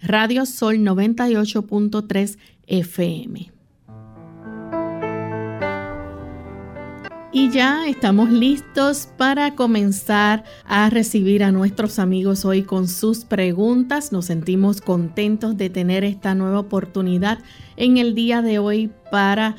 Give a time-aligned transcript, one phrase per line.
[0.00, 3.57] Radio Sol 98.3 FM.
[7.30, 14.12] Y ya estamos listos para comenzar a recibir a nuestros amigos hoy con sus preguntas.
[14.12, 17.38] Nos sentimos contentos de tener esta nueva oportunidad
[17.76, 19.56] en el día de hoy para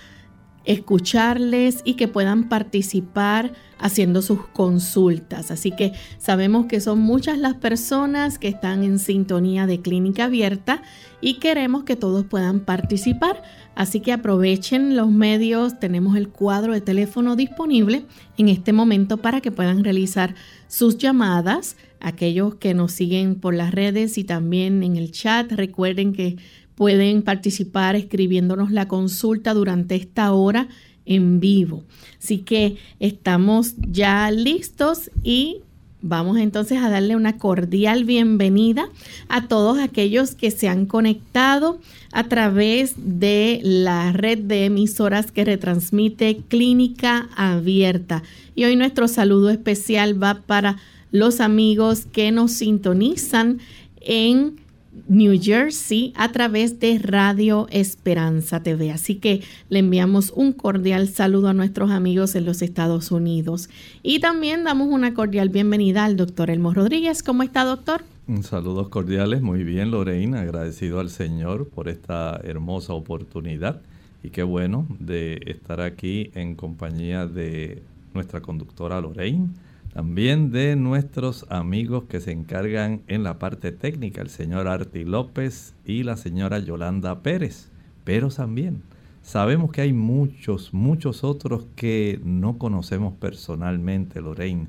[0.65, 5.51] escucharles y que puedan participar haciendo sus consultas.
[5.51, 10.81] Así que sabemos que son muchas las personas que están en sintonía de clínica abierta
[11.21, 13.41] y queremos que todos puedan participar.
[13.79, 18.03] Así que aprovechen los medios, tenemos el cuadro de teléfono disponible
[18.37, 20.35] en este momento para que puedan realizar
[20.67, 21.77] sus llamadas.
[22.01, 26.35] Aquellos que nos siguen por las redes y también en el chat, recuerden que
[26.75, 30.67] pueden participar escribiéndonos la consulta durante esta hora
[31.05, 31.85] en vivo.
[32.21, 35.61] Así que estamos ya listos y
[36.01, 38.87] Vamos entonces a darle una cordial bienvenida
[39.27, 41.81] a todos aquellos que se han conectado
[42.13, 48.23] a través de la red de emisoras que retransmite Clínica Abierta.
[48.55, 50.77] Y hoy nuestro saludo especial va para
[51.11, 53.59] los amigos que nos sintonizan
[53.99, 54.57] en
[55.07, 58.91] New Jersey a través de Radio Esperanza TV.
[58.91, 63.69] Así que le enviamos un cordial saludo a nuestros amigos en los Estados Unidos.
[64.03, 67.23] Y también damos una cordial bienvenida al doctor Elmo Rodríguez.
[67.23, 68.03] ¿Cómo está, doctor?
[68.43, 70.41] Saludos cordiales, muy bien, Lorena.
[70.41, 73.81] Agradecido al Señor por esta hermosa oportunidad.
[74.23, 77.81] Y qué bueno de estar aquí en compañía de
[78.13, 79.49] nuestra conductora Lorraine
[79.93, 85.73] también de nuestros amigos que se encargan en la parte técnica, el señor Arti López
[85.85, 87.69] y la señora Yolanda Pérez.
[88.03, 88.83] Pero también
[89.23, 94.67] sabemos que hay muchos, muchos otros que no conocemos personalmente, Lorraine,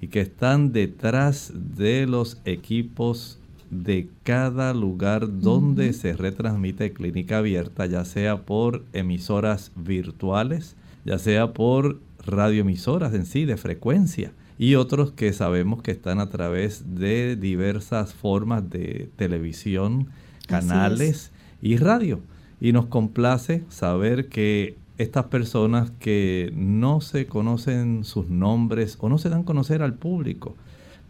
[0.00, 3.38] y que están detrás de los equipos
[3.70, 11.52] de cada lugar donde se retransmite clínica abierta, ya sea por emisoras virtuales, ya sea
[11.52, 17.36] por radioemisoras en sí de frecuencia y otros que sabemos que están a través de
[17.36, 20.08] diversas formas de televisión,
[20.48, 21.30] canales
[21.62, 22.20] y radio.
[22.60, 29.18] Y nos complace saber que estas personas que no se conocen sus nombres o no
[29.18, 30.56] se dan a conocer al público,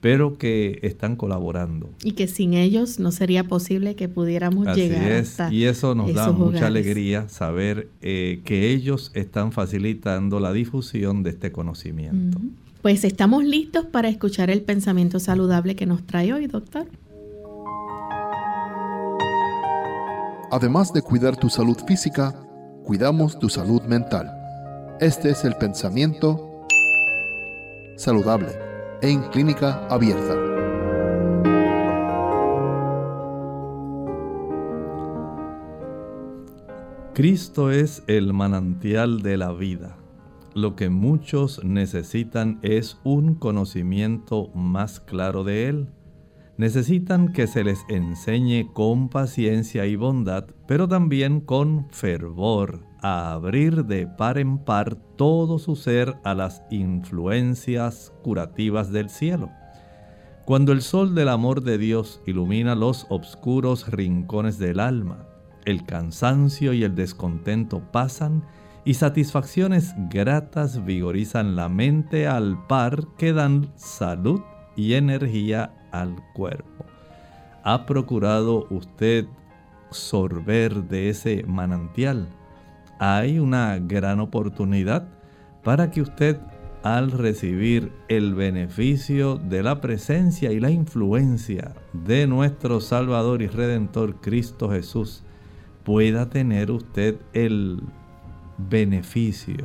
[0.03, 1.89] pero que están colaborando.
[2.05, 6.13] Y que sin ellos no sería posible que pudiéramos Así llegar es, Y eso nos
[6.13, 12.39] da mucha alegría saber eh, que ellos están facilitando la difusión de este conocimiento.
[12.83, 16.87] Pues estamos listos para escuchar el pensamiento saludable que nos trae hoy, doctor.
[20.51, 22.35] Además de cuidar tu salud física,
[22.85, 24.33] cuidamos tu salud mental.
[25.01, 26.65] Este es el pensamiento
[27.97, 28.53] saludable
[29.03, 30.37] en clínica abierta.
[37.13, 39.98] Cristo es el manantial de la vida.
[40.55, 45.89] Lo que muchos necesitan es un conocimiento más claro de Él.
[46.57, 53.85] Necesitan que se les enseñe con paciencia y bondad, pero también con fervor, a abrir
[53.85, 59.51] de par en par todo su ser a las influencias curativas del cielo.
[60.45, 65.27] Cuando el sol del amor de Dios ilumina los obscuros rincones del alma,
[65.67, 68.43] el cansancio y el descontento pasan
[68.89, 74.41] y satisfacciones gratas vigorizan la mente al par que dan salud
[74.77, 76.87] y energía al cuerpo.
[77.65, 79.27] ¿Ha procurado usted
[79.91, 82.31] sorber de ese manantial?
[82.99, 85.07] Hay una gran oportunidad
[85.63, 86.39] para que usted
[86.83, 94.23] al recibir el beneficio de la presencia y la influencia de nuestro Salvador y Redentor
[94.23, 95.25] Cristo Jesús,
[95.85, 97.83] pueda tener usted el
[98.59, 99.65] beneficio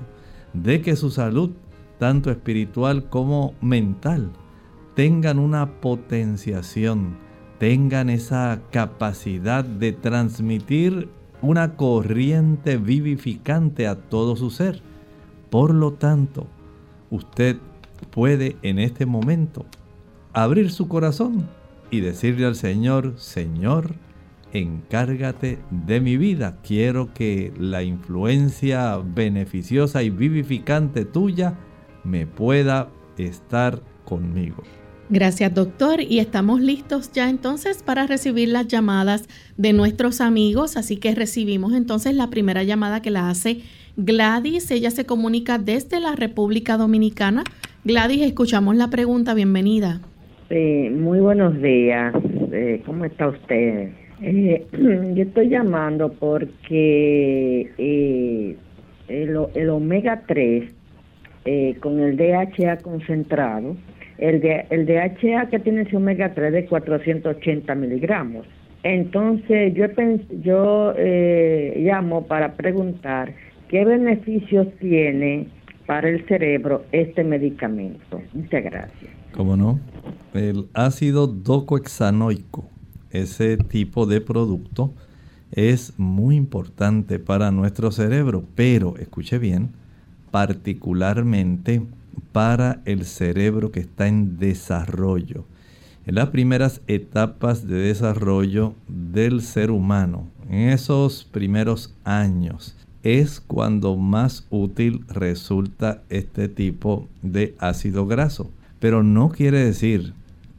[0.54, 1.52] de que su salud,
[2.00, 4.32] tanto espiritual como mental,
[4.96, 7.18] tengan una potenciación,
[7.60, 11.10] tengan esa capacidad de transmitir
[11.42, 14.82] una corriente vivificante a todo su ser.
[15.50, 16.48] Por lo tanto,
[17.10, 17.58] usted
[18.12, 19.66] puede en este momento
[20.34, 21.48] abrir su corazón
[21.92, 23.96] y decirle al Señor, Señor,
[24.54, 26.60] encárgate de mi vida.
[26.66, 31.56] Quiero que la influencia beneficiosa y vivificante tuya
[32.04, 34.64] me pueda estar conmigo.
[35.10, 39.28] Gracias doctor y estamos listos ya entonces para recibir las llamadas
[39.58, 43.62] de nuestros amigos, así que recibimos entonces la primera llamada que la hace
[43.96, 47.44] Gladys, ella se comunica desde la República Dominicana.
[47.84, 50.02] Gladys, escuchamos la pregunta, bienvenida.
[50.50, 52.16] Sí, muy buenos días,
[52.52, 53.92] eh, ¿cómo está usted?
[54.24, 54.66] Eh,
[55.16, 58.56] yo estoy llamando porque eh,
[59.10, 60.64] el, omega 3
[61.46, 63.76] eh, con el DHA concentrado,
[64.18, 68.48] el, de, el DHA que tiene ese omega 3 de 480 miligramos.
[68.84, 69.86] Entonces yo,
[70.42, 73.34] yo llamo para preguntar
[73.70, 75.48] qué beneficios tiene
[75.86, 78.22] para el cerebro este medicamento.
[78.34, 79.12] Muchas gracias.
[79.34, 79.80] ¿Cómo no?
[80.34, 82.73] El ácido docohexanoico
[83.14, 84.94] ese tipo de producto
[85.52, 89.70] es muy importante para nuestro cerebro, pero escuche bien,
[90.32, 91.84] particularmente
[92.32, 95.46] para el cerebro que está en desarrollo.
[96.06, 103.96] En las primeras etapas de desarrollo del ser humano, en esos primeros años, es cuando
[103.96, 108.50] más útil resulta este tipo de ácido graso.
[108.80, 110.14] Pero no quiere decir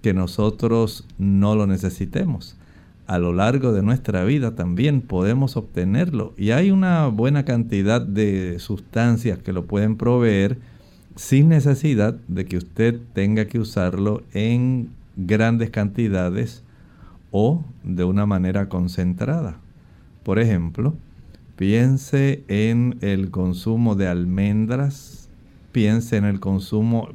[0.05, 2.59] que nosotros no lo necesitemos.
[3.07, 8.59] A lo largo de nuestra vida también podemos obtenerlo y hay una buena cantidad de
[8.59, 10.59] sustancias que lo pueden proveer
[11.17, 16.63] sin necesidad de que usted tenga que usarlo en grandes cantidades
[17.31, 19.57] o de una manera concentrada.
[20.23, 20.93] Por ejemplo,
[21.57, 25.31] piense en el consumo de almendras,
[25.73, 27.09] piense en el consumo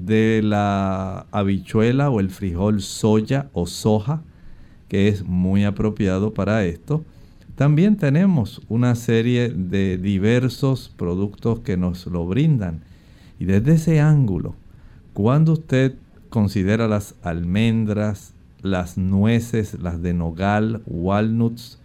[0.00, 4.22] de la habichuela o el frijol soya o soja,
[4.88, 7.04] que es muy apropiado para esto.
[7.54, 12.82] También tenemos una serie de diversos productos que nos lo brindan.
[13.38, 14.54] Y desde ese ángulo,
[15.12, 15.94] cuando usted
[16.30, 21.78] considera las almendras, las nueces, las de nogal, walnuts,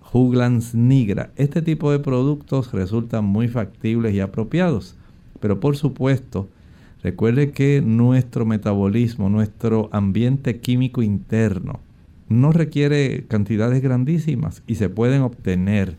[0.00, 4.96] juglans nigra, este tipo de productos resultan muy factibles y apropiados.
[5.40, 6.48] Pero por supuesto,
[7.08, 11.80] Recuerde que nuestro metabolismo, nuestro ambiente químico interno,
[12.28, 15.96] no requiere cantidades grandísimas y se pueden obtener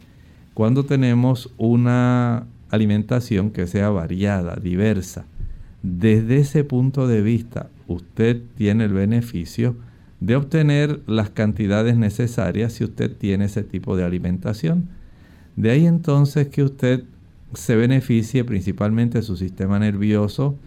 [0.54, 5.26] cuando tenemos una alimentación que sea variada, diversa.
[5.82, 9.78] Desde ese punto de vista, usted tiene el beneficio
[10.20, 14.90] de obtener las cantidades necesarias si usted tiene ese tipo de alimentación.
[15.56, 17.04] De ahí entonces que usted
[17.56, 20.60] se beneficie principalmente de su sistema nervioso,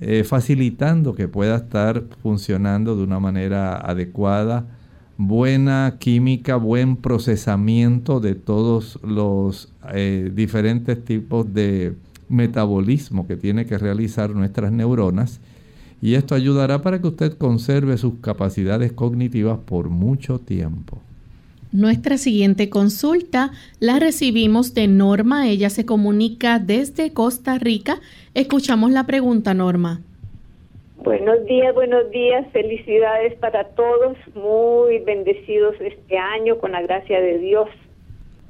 [0.00, 4.66] eh, facilitando que pueda estar funcionando de una manera adecuada,
[5.16, 11.96] buena química, buen procesamiento de todos los eh, diferentes tipos de
[12.28, 15.40] metabolismo que tiene que realizar nuestras neuronas.
[16.00, 21.00] Y esto ayudará para que usted conserve sus capacidades cognitivas por mucho tiempo.
[21.72, 25.48] Nuestra siguiente consulta la recibimos de Norma.
[25.48, 28.00] Ella se comunica desde Costa Rica.
[28.34, 30.00] Escuchamos la pregunta, Norma.
[30.96, 32.46] Buenos días, buenos días.
[32.52, 34.16] Felicidades para todos.
[34.34, 37.68] Muy bendecidos este año con la gracia de Dios.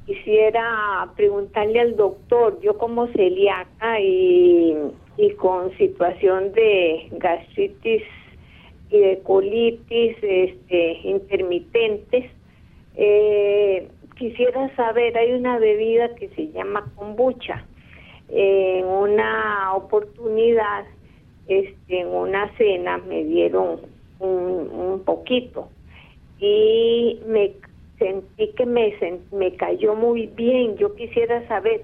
[0.05, 4.75] quisiera preguntarle al doctor, yo como celíaca y,
[5.17, 8.01] y con situación de gastritis
[8.89, 12.25] y de colitis este, intermitentes,
[13.01, 13.87] eh,
[14.17, 17.65] quisiera saber, hay una bebida que se llama kombucha.
[18.27, 20.85] En una oportunidad,
[21.47, 23.79] este, en una cena, me dieron
[24.19, 25.69] un, un poquito
[26.39, 27.53] y me
[27.97, 28.93] sentí que me,
[29.31, 30.77] me cayó muy bien.
[30.77, 31.81] Yo quisiera saber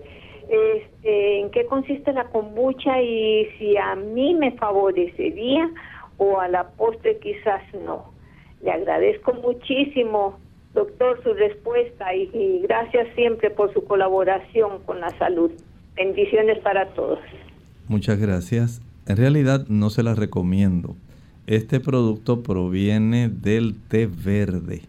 [0.50, 5.69] este, en qué consiste la kombucha y si a mí me favorecería
[6.17, 8.13] o a la postre quizás no.
[8.62, 10.38] Le agradezco muchísimo,
[10.75, 15.50] doctor, su respuesta y, gracias siempre por su colaboración con la salud.
[15.96, 17.20] Bendiciones para todos.
[17.88, 18.82] Muchas gracias.
[19.08, 20.96] En realidad no se la recomiendo.
[21.48, 24.82] Este producto proviene del té verde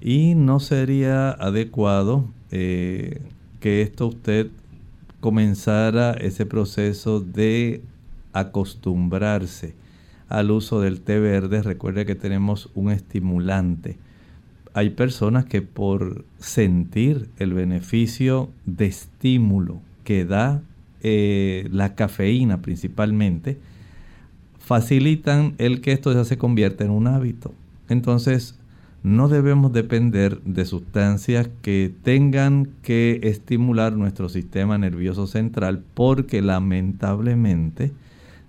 [0.00, 3.20] y no sería adecuado eh,
[3.60, 4.48] que esto usted
[5.20, 7.82] comenzara ese proceso de
[8.32, 9.74] acostumbrarse
[10.28, 11.62] al uso del té verde.
[11.62, 13.98] Recuerde que tenemos un estimulante.
[14.76, 20.60] Hay personas que por sentir el beneficio de estímulo que da
[21.00, 23.56] eh, la cafeína principalmente,
[24.58, 27.54] facilitan el que esto ya se convierta en un hábito.
[27.88, 28.58] Entonces,
[29.02, 37.92] no debemos depender de sustancias que tengan que estimular nuestro sistema nervioso central porque lamentablemente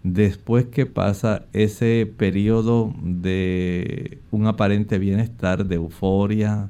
[0.04, 6.70] después que pasa ese periodo de un aparente bienestar, de euforia,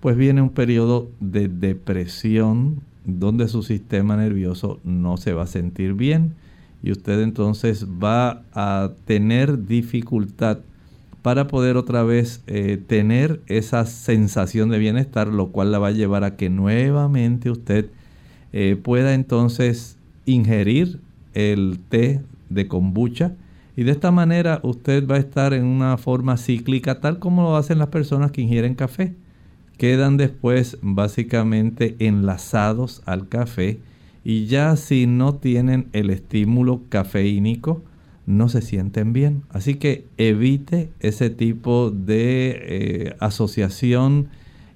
[0.00, 5.94] pues viene un periodo de depresión donde su sistema nervioso no se va a sentir
[5.94, 6.34] bien
[6.82, 10.58] y usted entonces va a tener dificultad
[11.22, 15.92] para poder otra vez eh, tener esa sensación de bienestar, lo cual la va a
[15.92, 17.90] llevar a que nuevamente usted
[18.52, 21.00] eh, pueda entonces ingerir
[21.34, 23.34] el té de kombucha
[23.76, 27.56] y de esta manera usted va a estar en una forma cíclica tal como lo
[27.56, 29.14] hacen las personas que ingieren café.
[29.76, 33.78] Quedan después básicamente enlazados al café
[34.24, 37.82] y ya si no tienen el estímulo cafeínico,
[38.26, 39.42] no se sienten bien.
[39.48, 44.28] Así que evite ese tipo de eh, asociación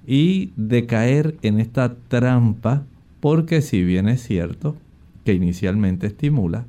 [0.07, 2.85] y de caer en esta trampa,
[3.21, 4.77] porque si bien es cierto
[5.25, 6.67] que inicialmente estimula,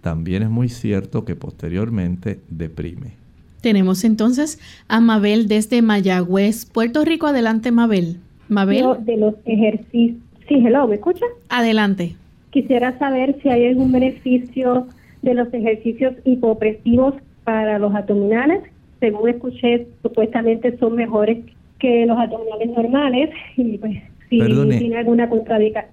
[0.00, 3.14] también es muy cierto que posteriormente deprime.
[3.60, 7.26] Tenemos entonces a Mabel desde Mayagüez, Puerto Rico.
[7.26, 8.18] Adelante, Mabel.
[8.48, 8.86] Mabel.
[9.04, 10.16] De los ejercicios.
[10.48, 11.26] Sí, hello, ¿me escucha?
[11.48, 12.16] Adelante.
[12.50, 14.88] Quisiera saber si hay algún beneficio
[15.22, 17.14] de los ejercicios hipopresivos
[17.44, 18.62] para los abdominales.
[18.98, 21.38] Según escuché, supuestamente son mejores
[21.78, 25.84] que los abdominales normales y pues si tiene alguna contradicción.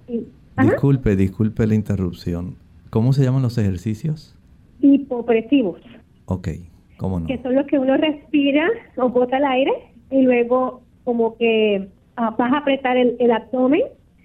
[0.60, 2.56] Disculpe, disculpe la interrupción.
[2.90, 4.36] ¿Cómo se llaman los ejercicios?
[4.80, 5.80] Hipopresivos.
[6.26, 6.48] Ok,
[6.96, 7.26] ¿cómo no?
[7.26, 9.72] Que son los que uno respira o bota el aire
[10.10, 13.82] y luego como que ah, vas a apretar el, el, abdomen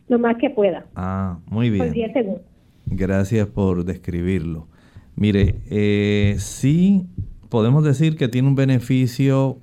[0.08, 0.86] lo más que pueda.
[0.96, 1.86] Ah, muy bien.
[1.86, 2.42] Por 10 segundos.
[2.86, 4.68] Gracias por describirlo.
[5.16, 7.08] Mire, eh, sí
[7.50, 9.60] podemos decir que tiene un beneficio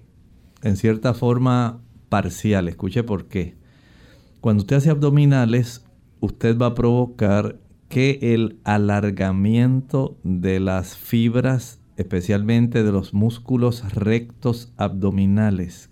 [0.63, 2.69] en cierta forma parcial.
[2.69, 3.55] Escuche por qué.
[4.41, 5.85] Cuando usted hace abdominales,
[6.21, 7.57] usted va a provocar
[7.91, 15.91] que el alargamiento de las fibras, especialmente de los músculos rectos abdominales,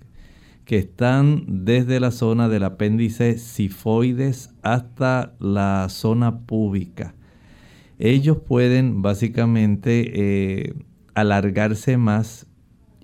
[0.65, 7.17] que están desde la zona del apéndice sifoides hasta la zona púbica,
[7.99, 10.75] ellos pueden básicamente eh,
[11.15, 12.47] alargarse más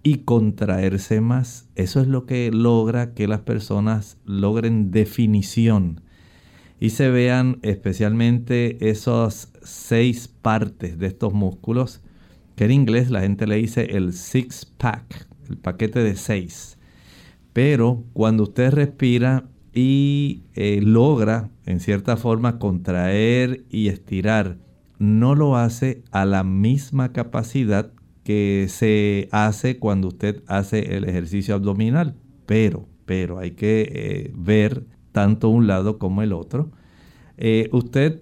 [0.04, 1.68] y contraerse más.
[1.74, 6.03] Eso es lo que logra que las personas logren definición
[6.80, 12.00] y se vean especialmente esas seis partes de estos músculos,
[12.56, 16.78] que en inglés la gente le dice el six pack, el paquete de seis.
[17.52, 24.58] Pero cuando usted respira y eh, logra en cierta forma contraer y estirar
[24.98, 31.54] no lo hace a la misma capacidad que se hace cuando usted hace el ejercicio
[31.54, 32.16] abdominal.
[32.46, 36.72] Pero, pero hay que eh, ver tanto un lado como el otro.
[37.38, 38.20] Eh, usted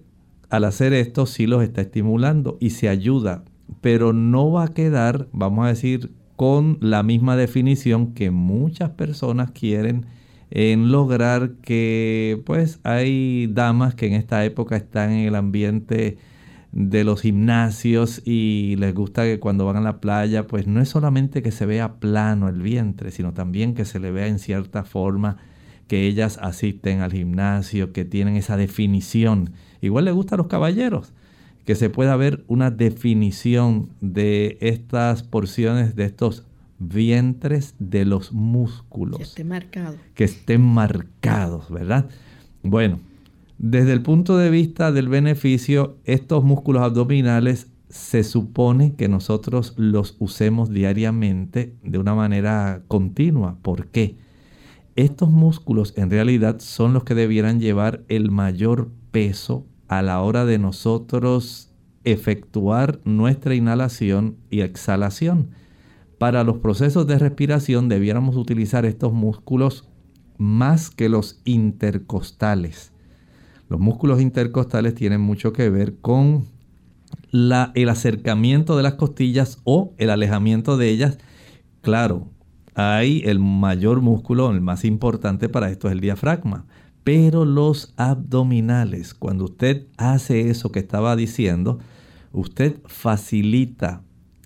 [0.50, 3.44] al hacer esto sí los está estimulando y se ayuda,
[3.80, 9.52] pero no va a quedar, vamos a decir, con la misma definición que muchas personas
[9.52, 10.04] quieren
[10.50, 16.18] en lograr que pues hay damas que en esta época están en el ambiente
[16.72, 20.90] de los gimnasios y les gusta que cuando van a la playa, pues no es
[20.90, 24.84] solamente que se vea plano el vientre, sino también que se le vea en cierta
[24.84, 25.38] forma
[25.87, 29.53] que ellas asisten al gimnasio, que tienen esa definición.
[29.81, 31.12] Igual le gusta a los caballeros,
[31.65, 36.45] que se pueda ver una definición de estas porciones, de estos
[36.79, 39.19] vientres de los músculos.
[39.19, 39.97] Que estén marcados.
[40.15, 42.09] Que estén marcados, ¿verdad?
[42.62, 43.01] Bueno,
[43.59, 50.17] desde el punto de vista del beneficio, estos músculos abdominales se supone que nosotros los
[50.19, 53.59] usemos diariamente de una manera continua.
[53.62, 54.17] ¿Por qué?
[54.94, 60.44] Estos músculos en realidad son los que debieran llevar el mayor peso a la hora
[60.44, 61.70] de nosotros
[62.04, 65.50] efectuar nuestra inhalación y exhalación.
[66.18, 69.88] Para los procesos de respiración debiéramos utilizar estos músculos
[70.37, 72.92] más que los intercostales.
[73.68, 76.44] Los músculos intercostales tienen mucho que ver con
[77.32, 81.18] el acercamiento de las costillas o el alejamiento de ellas.
[81.80, 82.28] Claro,
[82.75, 86.64] hay el mayor músculo, el más importante para esto es el diafragma.
[87.05, 91.81] Pero los abdominales, cuando usted hace eso que estaba diciendo,
[92.33, 94.02] usted facilita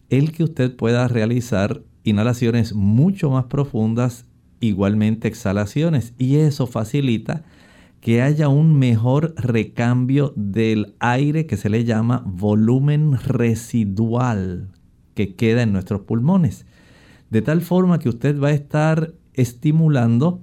[0.09, 4.25] el que usted pueda realizar inhalaciones mucho más profundas,
[4.61, 7.45] igualmente exhalaciones, y eso facilita
[8.01, 14.71] que haya un mejor recambio del aire que se le llama volumen residual
[15.15, 16.67] que queda en nuestros pulmones.
[17.31, 20.43] De tal forma que usted va a estar estimulando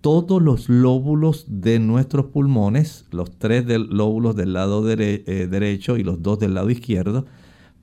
[0.00, 6.22] todos los lóbulos de nuestros pulmones, los tres lóbulos del lado eh, derecho y los
[6.22, 7.26] dos del lado izquierdo,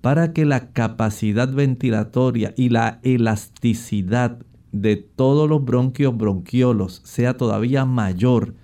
[0.02, 4.40] para que la capacidad ventilatoria y la elasticidad
[4.72, 8.56] de todos los bronquios bronquiolos sea todavía mayor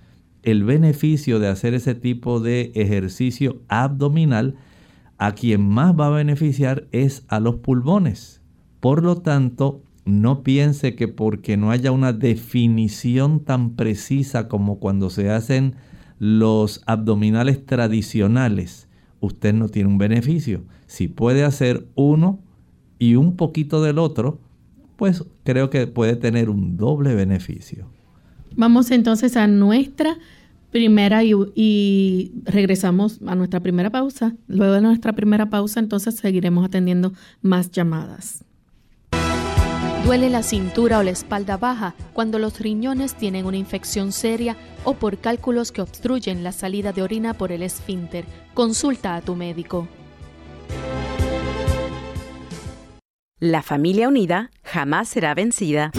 [0.42, 4.56] el beneficio de hacer ese tipo de ejercicio abdominal,
[5.18, 8.41] a quien más va a beneficiar es a los pulmones.
[8.82, 15.08] Por lo tanto, no piense que porque no haya una definición tan precisa como cuando
[15.08, 15.76] se hacen
[16.18, 18.88] los abdominales tradicionales,
[19.20, 20.64] usted no tiene un beneficio.
[20.88, 22.40] Si puede hacer uno
[22.98, 24.40] y un poquito del otro,
[24.96, 27.86] pues creo que puede tener un doble beneficio.
[28.56, 30.18] Vamos entonces a nuestra
[30.72, 34.34] primera y, regresamos a nuestra primera pausa.
[34.48, 38.44] Luego de nuestra primera pausa, entonces seguiremos atendiendo más llamadas.
[40.04, 44.94] Duele la cintura o la espalda baja cuando los riñones tienen una infección seria o
[44.94, 48.24] por cálculos que obstruyen la salida de orina por el esfínter.
[48.52, 49.86] Consulta a tu médico.
[53.38, 55.92] La familia unida jamás será vencida.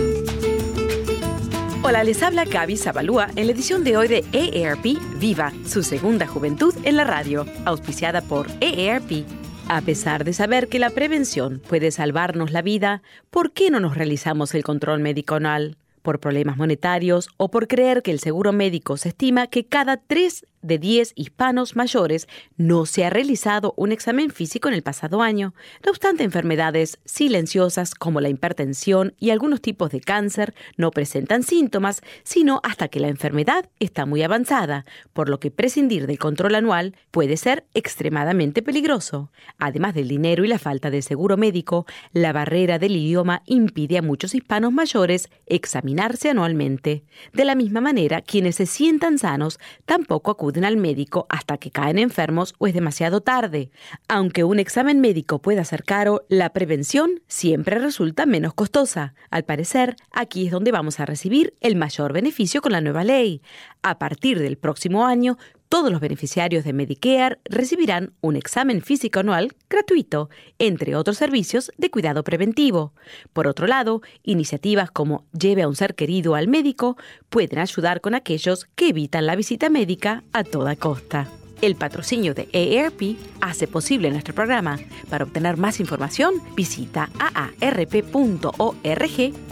[1.82, 6.28] Hola, les habla Gaby Zabalúa en la edición de hoy de EARP Viva, su segunda
[6.28, 9.43] juventud en la radio, auspiciada por EARP.
[9.70, 13.96] A pesar de saber que la prevención puede salvarnos la vida, ¿por qué no nos
[13.96, 15.78] realizamos el control médico anual?
[16.02, 20.46] ¿Por problemas monetarios o por creer que el seguro médico se estima que cada tres
[20.64, 25.54] de 10 hispanos mayores no se ha realizado un examen físico en el pasado año.
[25.86, 32.02] No obstante, enfermedades silenciosas como la hipertensión y algunos tipos de cáncer no presentan síntomas,
[32.24, 36.96] sino hasta que la enfermedad está muy avanzada, por lo que prescindir del control anual
[37.12, 39.32] puede ser extremadamente peligroso.
[39.58, 44.02] Además del dinero y la falta de seguro médico, la barrera del idioma impide a
[44.02, 47.04] muchos hispanos mayores examinarse anualmente.
[47.34, 52.54] De la misma manera, quienes se sientan sanos tampoco al médico hasta que caen enfermos
[52.60, 53.72] o es demasiado tarde.
[54.08, 59.16] Aunque un examen médico pueda ser caro, la prevención siempre resulta menos costosa.
[59.32, 63.42] Al parecer, aquí es donde vamos a recibir el mayor beneficio con la nueva ley.
[63.82, 65.38] A partir del próximo año,
[65.74, 71.90] todos los beneficiarios de Medicare recibirán un examen físico anual gratuito, entre otros servicios de
[71.90, 72.94] cuidado preventivo.
[73.34, 76.96] Por otro lado, iniciativas como Lleve a un ser querido al médico
[77.32, 81.28] pueden ayudar con aquellos que evitan la visita médica a toda costa.
[81.60, 84.78] El patrocinio de AARP hace posible nuestro programa.
[85.10, 88.54] Para obtener más información, visita aarp.org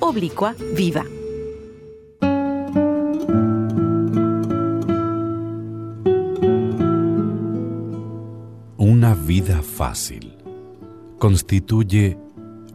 [0.01, 1.03] oblicua viva.
[8.83, 10.33] Una vida fácil
[11.19, 12.17] constituye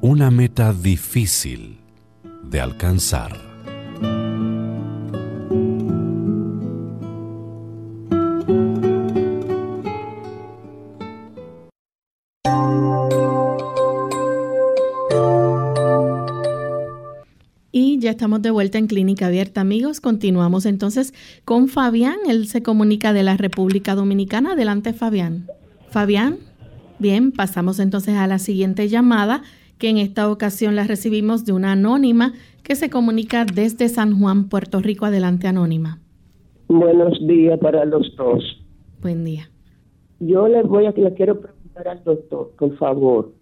[0.01, 1.81] una meta difícil
[2.45, 3.37] de alcanzar.
[17.73, 20.01] Y ya estamos de vuelta en Clínica Abierta, amigos.
[20.01, 21.15] Continuamos entonces
[21.45, 22.19] con Fabián.
[22.29, 24.53] Él se comunica de la República Dominicana.
[24.53, 25.49] Adelante, Fabián.
[25.97, 26.37] Fabián.
[26.99, 29.41] Bien, pasamos entonces a la siguiente llamada
[29.79, 34.51] que en esta ocasión la recibimos de una anónima que se comunica desde San Juan,
[34.51, 35.07] Puerto Rico.
[35.07, 36.01] Adelante, anónima.
[36.69, 38.45] Buenos días para los dos.
[39.01, 39.49] Buen día.
[40.21, 43.33] Yo les voy a le quiero preguntar al doctor, por favor,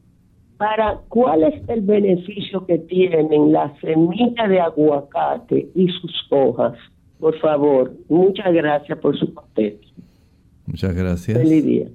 [0.56, 6.78] para cuál es el beneficio que tienen la semilla de aguacate y sus hojas.
[7.18, 9.88] Por favor, muchas gracias por su contexto.
[10.66, 11.36] Muchas gracias.
[11.36, 11.88] Feliz día.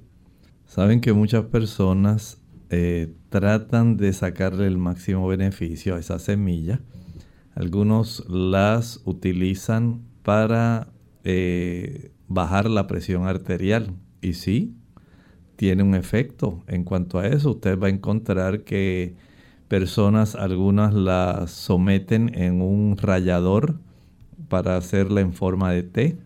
[0.70, 6.80] Saben que muchas personas eh, tratan de sacarle el máximo beneficio a esa semilla.
[7.56, 10.92] Algunos las utilizan para
[11.24, 13.96] eh, bajar la presión arterial.
[14.22, 14.76] Y sí,
[15.56, 17.50] tiene un efecto en cuanto a eso.
[17.50, 19.16] Usted va a encontrar que
[19.66, 23.80] personas, algunas las someten en un rallador
[24.48, 26.18] para hacerla en forma de té.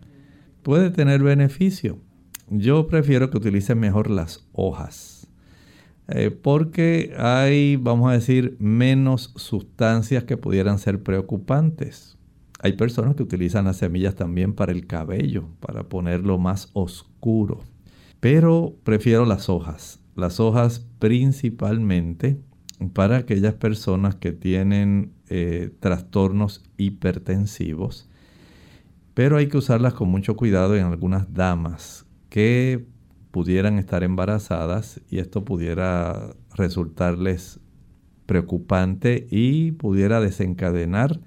[0.61, 2.04] Puede tener beneficio.
[2.49, 5.27] Yo prefiero que utilicen mejor las hojas.
[6.07, 12.17] Eh, porque hay, vamos a decir, menos sustancias que pudieran ser preocupantes.
[12.59, 17.63] Hay personas que utilizan las semillas también para el cabello, para ponerlo más oscuro.
[18.19, 19.99] Pero prefiero las hojas.
[20.15, 22.39] Las hojas principalmente
[22.93, 28.07] para aquellas personas que tienen eh, trastornos hipertensivos.
[29.15, 32.04] Pero hay que usarlas con mucho cuidado en algunas damas
[32.35, 32.85] que
[33.31, 37.61] pudieran estar embarazadas y esto pudiera resultarles
[38.25, 41.21] preocupante y pudiera desencadenar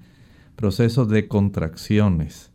[0.55, 2.51] procesos de contracciones.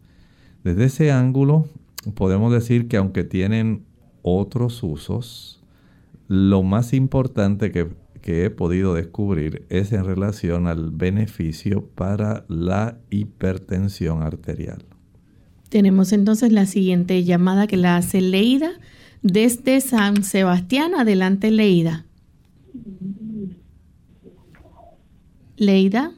[0.62, 1.66] Desde ese ángulo
[2.14, 3.86] podemos decir que aunque tienen
[4.22, 5.60] otros usos,
[6.28, 7.88] lo más importante que,
[8.22, 14.93] he podido descubrir es en relación al beneficio para la hipertensión arterial.
[15.74, 18.70] Tenemos entonces la siguiente llamada que la hace Leida
[19.22, 20.94] desde San Sebastián.
[20.94, 22.04] Adelante, Leida.
[25.56, 26.12] Leida.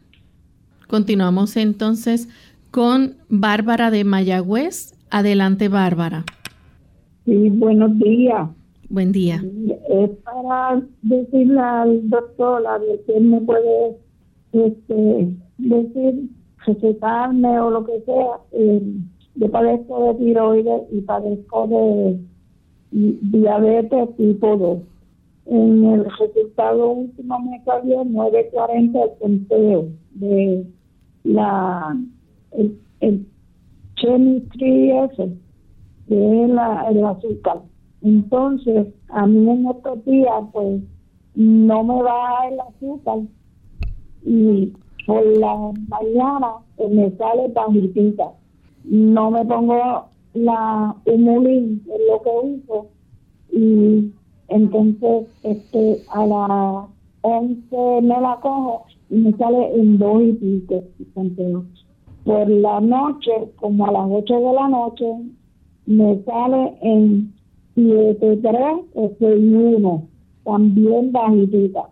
[0.88, 2.28] Continuamos entonces
[2.70, 4.94] con Bárbara de Mayagüez.
[5.08, 6.26] Adelante, Bárbara.
[7.24, 8.50] Sí, buenos días.
[8.90, 9.42] Buen día.
[9.88, 13.96] Es para decirle al doctor a ver si me puede
[14.52, 16.28] este, decir,
[16.66, 18.38] recetarme o lo que sea.
[18.52, 18.82] Eh,
[19.36, 22.18] yo padezco de tiroides y padezco de
[22.90, 24.78] diabetes tipo 2.
[25.46, 30.66] En el resultado último me salió 940 el conteo de
[31.24, 31.96] la
[32.52, 33.26] el, el
[33.96, 35.36] chemistry ese
[36.08, 37.62] de la, el azúcar.
[38.02, 40.82] Entonces, a mí en estos días, pues,
[41.34, 43.18] no me va el azúcar
[44.24, 44.72] y
[45.06, 48.32] por la mañana pues, me sale bajitita.
[48.86, 52.86] No me pongo la humulín, es lo que uso,
[53.52, 54.12] y
[54.48, 56.86] entonces este a las
[57.22, 60.84] 11 me la cojo y me sale en dos y pico.
[62.24, 65.06] Por la noche, como a las 8 de la noche,
[65.86, 67.32] me sale en
[67.76, 70.02] 7.3 o 6.1,
[70.44, 71.88] también bajitita.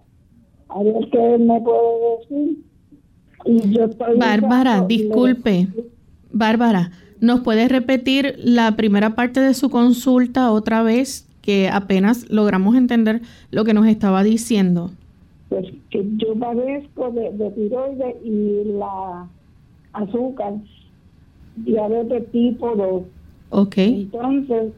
[0.68, 2.64] A ver qué me puede decir.
[3.46, 5.68] Y yo estoy Bárbara, disculpe.
[6.34, 11.26] Bárbara, ¿nos puede repetir la primera parte de su consulta otra vez?
[11.40, 14.90] Que apenas logramos entender lo que nos estaba diciendo.
[15.48, 19.26] Pues que yo padezco de, de tiroides y la
[19.92, 20.54] azúcar,
[21.56, 23.02] diabetes tipo 2
[23.76, 24.72] entonces,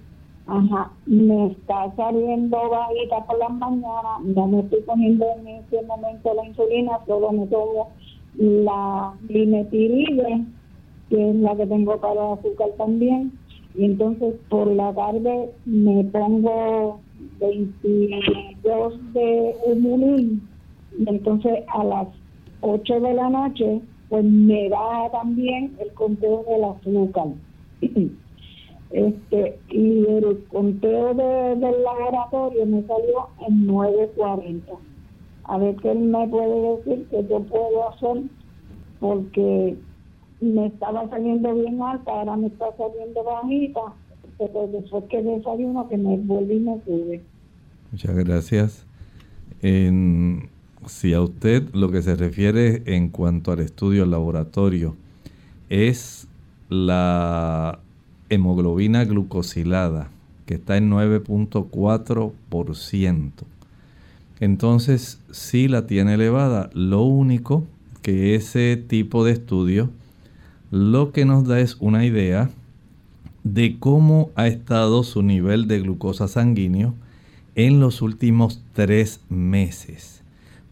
[0.47, 6.35] ajá, me está saliendo bajita por las mañanas, no me estoy poniendo en ese momento
[6.35, 7.89] la insulina, solo me tomo
[8.37, 10.45] la limetiride,
[11.09, 13.33] que es la que tengo para azúcar también,
[13.75, 17.01] y entonces por la tarde me pongo
[17.41, 20.49] 22 de humulín,
[20.99, 22.09] y entonces a las
[22.61, 27.29] 8 de la noche, pues me baja también el conteo del azúcar.
[28.93, 34.63] Este, y el conteo de, del laboratorio me salió en 9.40.
[35.45, 38.23] A ver qué él me puede decir que yo puedo hacer,
[39.01, 39.77] porque
[40.41, 43.81] me estaba saliendo bien alta, ahora me está saliendo bajita,
[44.39, 47.23] pero después que desayuno que me volví me sube.
[47.91, 48.85] Muchas gracias.
[49.61, 54.95] si a usted lo que se refiere en cuanto al estudio laboratorio
[55.69, 56.29] es
[56.69, 57.81] la
[58.29, 60.11] hemoglobina glucosilada,
[60.47, 63.31] que está en 9.4%.
[64.39, 66.69] Entonces, sí la tiene elevada.
[66.75, 67.65] Lo único
[68.03, 69.89] que ese tipo de estudio
[70.71, 72.51] lo que nos da es una idea
[73.45, 76.95] de cómo ha estado su nivel de glucosa sanguíneo
[77.55, 80.23] en los últimos tres meses.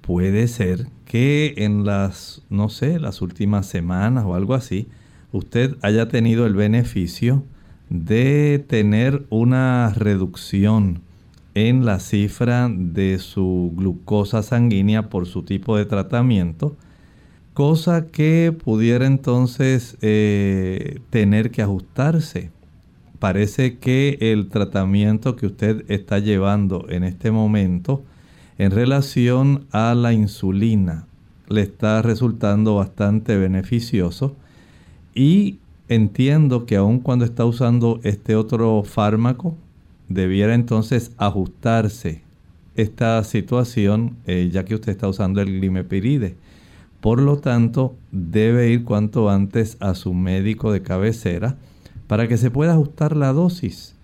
[0.00, 4.86] puede ser que en las, no sé, las últimas semanas o algo así,
[5.32, 7.42] usted haya tenido el beneficio
[7.88, 11.00] de tener una reducción
[11.54, 16.76] en la cifra de su glucosa sanguínea por su tipo de tratamiento,
[17.54, 22.50] cosa que pudiera entonces eh, tener que ajustarse.
[23.20, 28.02] Parece que el tratamiento que usted está llevando en este momento
[28.58, 31.06] en relación a la insulina
[31.48, 34.36] le está resultando bastante beneficioso
[35.14, 39.56] y entiendo que aun cuando está usando este otro fármaco,
[40.08, 42.22] debiera entonces ajustarse
[42.74, 46.36] esta situación eh, ya que usted está usando el glimepiride.
[47.04, 51.58] Por lo tanto, debe ir cuanto antes a su médico de cabecera
[52.06, 53.94] para que se pueda ajustar la dosis.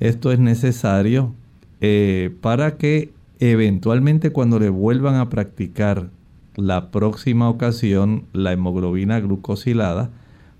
[0.00, 1.32] Esto es necesario
[1.80, 3.10] eh, para que
[3.40, 6.10] eventualmente cuando le vuelvan a practicar
[6.54, 10.10] la próxima ocasión la hemoglobina glucosilada,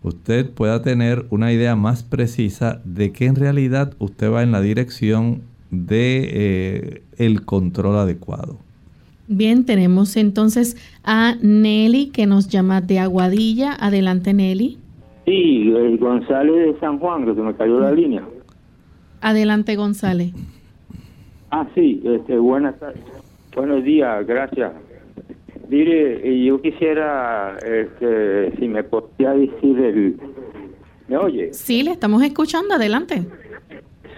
[0.02, 4.62] usted pueda tener una idea más precisa de que en realidad usted va en la
[4.62, 8.56] dirección de eh, el control adecuado.
[9.34, 13.72] Bien, tenemos entonces a Nelly que nos llama de Aguadilla.
[13.80, 14.76] Adelante, Nelly.
[15.24, 18.22] Sí, González de San Juan, que se me cayó la línea.
[19.22, 20.32] Adelante, González.
[21.50, 23.02] Ah, sí, este, buenas tardes.
[23.56, 24.72] Buenos días, gracias.
[25.70, 30.20] Mire, yo quisiera, este, si me podía decir el...
[31.08, 31.54] ¿Me oye?
[31.54, 33.22] Sí, le estamos escuchando, adelante.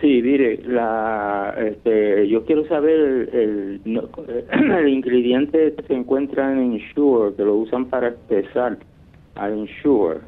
[0.05, 3.81] Sí, mire, la, este, yo quiero saber el,
[4.87, 8.77] ingrediente que se encuentra en Ensure, que lo usan para espesar
[9.35, 10.19] al Ensure,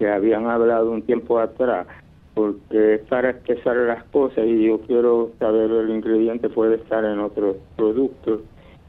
[0.00, 1.86] que habían hablado un tiempo atrás
[2.34, 7.20] porque es para espesar las cosas y yo quiero saber el ingrediente puede estar en
[7.20, 8.40] otros productos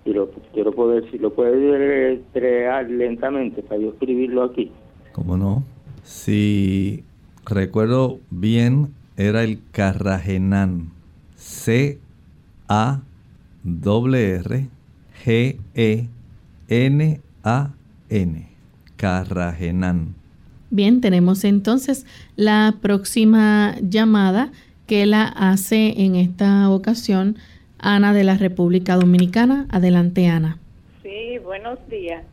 [0.06, 4.72] y lo quiero poder si lo puede crear lentamente para yo escribirlo aquí.
[5.12, 5.64] ¿Cómo no?
[6.02, 7.04] Si
[7.46, 8.96] recuerdo bien
[9.28, 10.92] era el Carragenan.
[11.36, 12.00] C
[12.68, 13.02] A
[13.64, 14.68] W R
[15.24, 16.08] G E
[16.68, 17.70] N A
[18.10, 18.48] N.
[18.98, 20.16] Carragenan.
[20.70, 22.06] Bien, tenemos entonces
[22.36, 24.52] la próxima llamada
[24.88, 27.38] que la hace en esta ocasión
[27.80, 29.68] Ana de la República Dominicana.
[29.70, 30.58] Adelante, Ana.
[31.04, 32.24] Sí, buenos días.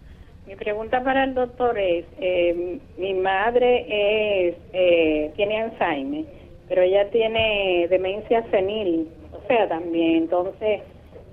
[0.47, 6.25] Mi pregunta para el doctor es, eh, mi madre es, eh, tiene Alzheimer,
[6.69, 10.17] pero ella tiene demencia senil, o sea, también.
[10.25, 10.83] Entonces,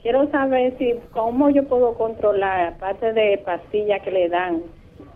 [0.01, 4.63] quiero saber si cómo yo puedo controlar, aparte de pastillas que le dan,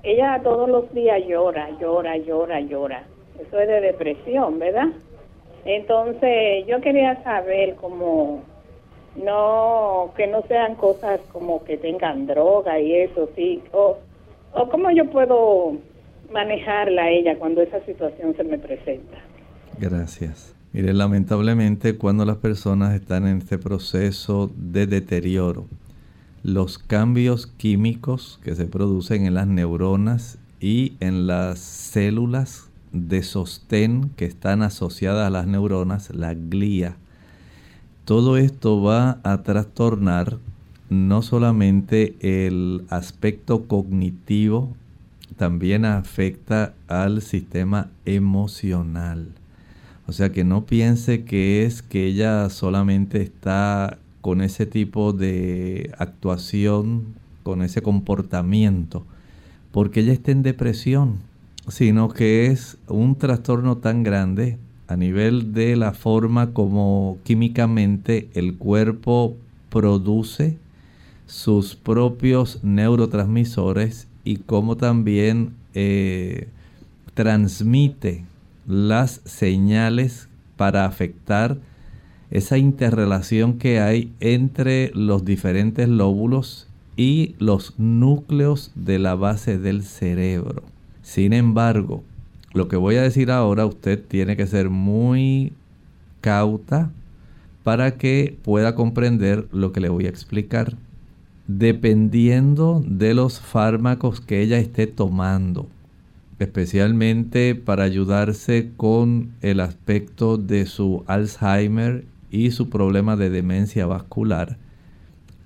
[0.03, 3.03] ella todos los días llora, llora, llora, llora.
[3.39, 4.87] Eso es de depresión, ¿verdad?
[5.65, 8.41] Entonces, yo quería saber cómo
[9.15, 13.97] no que no sean cosas como que tengan droga y eso sí o
[14.53, 15.73] o cómo yo puedo
[16.31, 19.17] manejarla a ella cuando esa situación se me presenta.
[19.79, 20.53] Gracias.
[20.73, 25.67] Mire, lamentablemente cuando las personas están en este proceso de deterioro,
[26.43, 34.09] los cambios químicos que se producen en las neuronas y en las células de sostén
[34.17, 36.97] que están asociadas a las neuronas, la glía,
[38.03, 40.39] todo esto va a trastornar
[40.89, 44.75] no solamente el aspecto cognitivo,
[45.37, 49.38] también afecta al sistema emocional.
[50.09, 55.91] O sea que no piense que es que ella solamente está con ese tipo de
[55.99, 59.05] actuación, con ese comportamiento,
[59.71, 61.19] porque ella está en depresión,
[61.67, 68.57] sino que es un trastorno tan grande a nivel de la forma como químicamente el
[68.57, 69.37] cuerpo
[69.69, 70.57] produce
[71.27, 76.47] sus propios neurotransmisores y cómo también eh,
[77.13, 78.25] transmite
[78.69, 81.57] las señales para afectar
[82.29, 89.81] esa interrelación que hay entre los diferentes lóbulos y los núcleos de la base del
[89.81, 90.61] cerebro.
[91.01, 92.03] Sin embargo,
[92.53, 95.51] lo que voy a decir ahora, usted tiene que ser muy
[96.21, 96.91] cauta
[97.63, 100.75] para que pueda comprender lo que le voy a explicar.
[101.47, 105.67] Dependiendo de los fármacos que ella esté tomando,
[106.39, 114.57] especialmente para ayudarse con el aspecto de su Alzheimer y su problema de demencia vascular,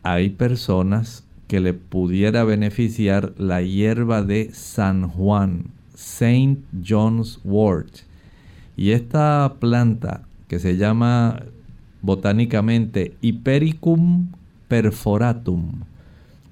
[0.03, 7.99] hay personas que le pudiera beneficiar la hierba de San Juan, Saint John's Wort.
[8.75, 11.43] Y esta planta que se llama
[12.01, 14.29] botánicamente Hypericum
[14.67, 15.83] perforatum,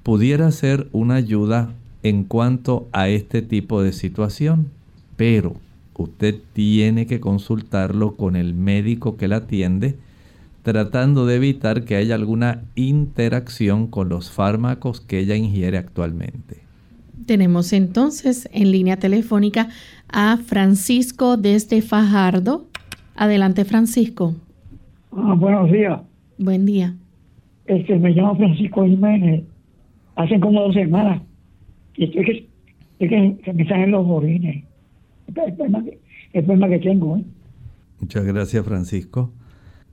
[0.04, 1.74] pudiera ser una ayuda
[2.04, 4.68] en cuanto a este tipo de situación,
[5.16, 5.56] pero
[5.98, 9.98] usted tiene que consultarlo con el médico que la atiende,
[10.64, 16.62] tratando de evitar que haya alguna interacción con los fármacos que ella ingiere actualmente.
[17.26, 19.70] Tenemos entonces en línea telefónica
[20.12, 22.66] a Francisco desde Fajardo.
[23.16, 24.36] Adelante, Francisco.
[25.12, 26.02] Ah, buenos días.
[26.38, 26.96] Buen día.
[27.66, 29.44] Este, me llamo Francisco Jiménez.
[30.16, 31.22] Hace como dos semanas.
[31.98, 32.48] Estoy que,
[33.00, 34.64] que, que me salen los orines.
[35.34, 35.42] Que,
[36.34, 37.18] el problema que tengo.
[37.18, 37.24] ¿eh?
[38.00, 39.32] Muchas gracias, Francisco.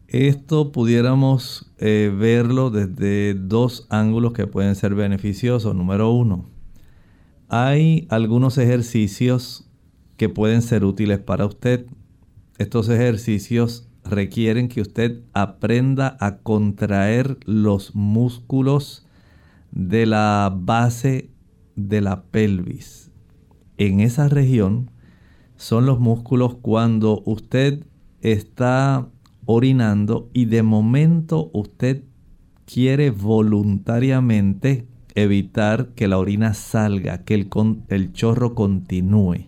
[0.09, 5.75] Esto pudiéramos eh, verlo desde dos ángulos que pueden ser beneficiosos.
[5.75, 6.47] Número uno,
[7.49, 9.71] hay algunos ejercicios
[10.17, 11.87] que pueden ser útiles para usted.
[12.57, 19.07] Estos ejercicios requieren que usted aprenda a contraer los músculos
[19.73, 21.29] de la base
[21.79, 23.11] de la pelvis.
[23.77, 24.91] En esa región
[25.57, 27.87] son los músculos cuando usted
[28.21, 29.09] está
[29.47, 32.03] orinando y de momento usted
[32.67, 37.49] quiere voluntariamente evitar que la orina salga, que el,
[37.89, 39.47] el, chorro continúe.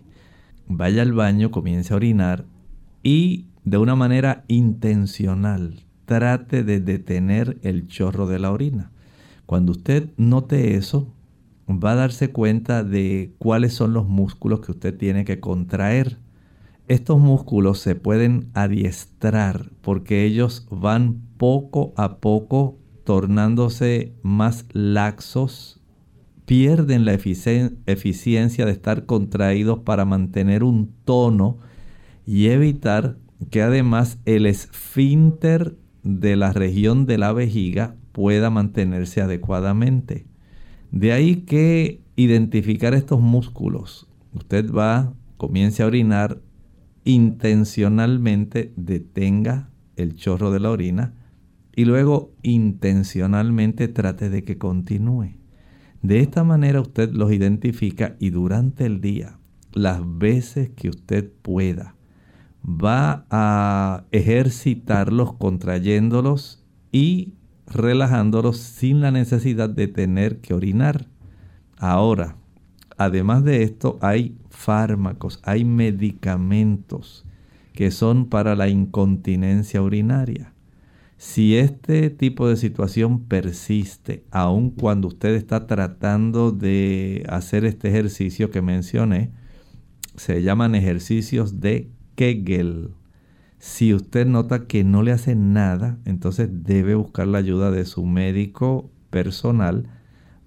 [0.67, 2.45] Vaya al baño, comience a orinar
[3.03, 8.91] y de una manera intencional trate de detener el chorro de la orina.
[9.45, 11.13] Cuando usted note eso,
[11.79, 16.17] va a darse cuenta de cuáles son los músculos que usted tiene que contraer
[16.91, 25.79] estos músculos se pueden adiestrar porque ellos van poco a poco tornándose más laxos,
[26.45, 31.59] pierden la eficiencia de estar contraídos para mantener un tono
[32.25, 33.15] y evitar
[33.49, 40.25] que además el esfínter de la región de la vejiga pueda mantenerse adecuadamente.
[40.91, 44.07] De ahí que identificar estos músculos.
[44.33, 46.41] Usted va, comience a orinar
[47.03, 51.15] intencionalmente detenga el chorro de la orina
[51.75, 55.35] y luego intencionalmente trate de que continúe.
[56.01, 59.39] De esta manera usted los identifica y durante el día,
[59.71, 61.95] las veces que usted pueda,
[62.63, 67.33] va a ejercitarlos contrayéndolos y
[67.73, 71.07] relajándolos sin la necesidad de tener que orinar.
[71.77, 72.35] Ahora,
[72.97, 77.25] además de esto, hay fármacos, hay medicamentos
[77.73, 80.53] que son para la incontinencia urinaria.
[81.17, 88.49] Si este tipo de situación persiste, aun cuando usted está tratando de hacer este ejercicio
[88.49, 89.31] que mencioné,
[90.15, 92.89] se llaman ejercicios de Kegel.
[93.61, 98.07] Si usted nota que no le hace nada, entonces debe buscar la ayuda de su
[98.07, 99.85] médico personal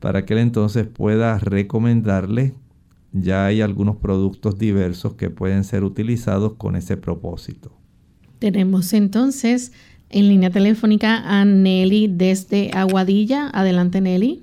[0.01, 2.55] para que él entonces pueda recomendarle
[3.13, 7.71] ya hay algunos productos diversos que pueden ser utilizados con ese propósito.
[8.41, 9.73] Tenemos entonces
[10.11, 13.49] en línea telefónica a Nelly desde Aguadilla.
[13.51, 14.43] Adelante, Nelly.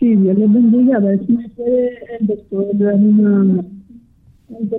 [0.00, 0.96] Sí, Dios les bendiga.
[0.96, 3.64] A ver si me puede el doctor dar una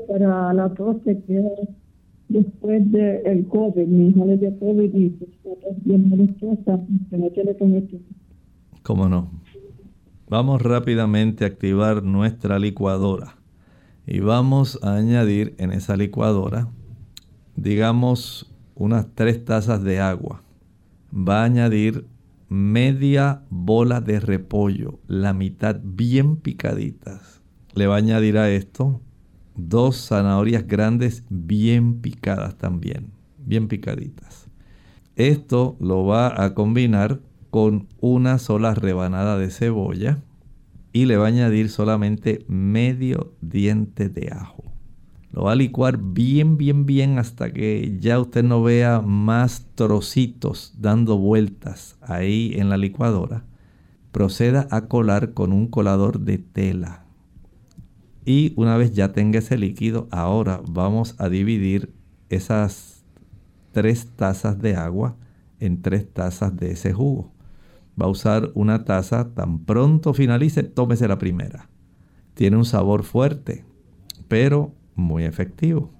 [0.07, 1.43] para la tos que
[2.29, 3.88] después del COVID.
[3.88, 5.29] Mi hija le dio COVID y pues,
[5.84, 6.79] bien molestosa,
[7.10, 7.97] que no tiene con esto.
[8.84, 9.29] ¿Cómo no?
[10.29, 13.36] Vamos rápidamente a activar nuestra licuadora
[14.07, 16.69] y vamos a añadir en esa licuadora,
[17.55, 20.41] digamos, unas tres tazas de agua.
[21.13, 22.05] Va a añadir
[22.47, 27.41] media bola de repollo, la mitad bien picaditas.
[27.75, 29.01] Le va a añadir a esto
[29.55, 34.47] dos zanahorias grandes bien picadas también, bien picaditas.
[35.15, 40.23] Esto lo va a combinar con una sola rebanada de cebolla
[40.93, 44.63] y le va a añadir solamente medio diente de ajo.
[45.31, 50.73] Lo va a licuar bien, bien, bien hasta que ya usted no vea más trocitos
[50.77, 53.45] dando vueltas ahí en la licuadora.
[54.12, 57.06] Proceda a colar con un colador de tela.
[58.26, 61.94] Y una vez ya tenga ese líquido, ahora vamos a dividir
[62.30, 63.04] esas
[63.72, 65.17] tres tazas de agua
[65.60, 67.32] en tres tazas de ese jugo
[68.00, 71.69] va a usar una taza, tan pronto finalice, tómese la primera.
[72.34, 73.65] Tiene un sabor fuerte,
[74.28, 75.92] pero muy efectivo.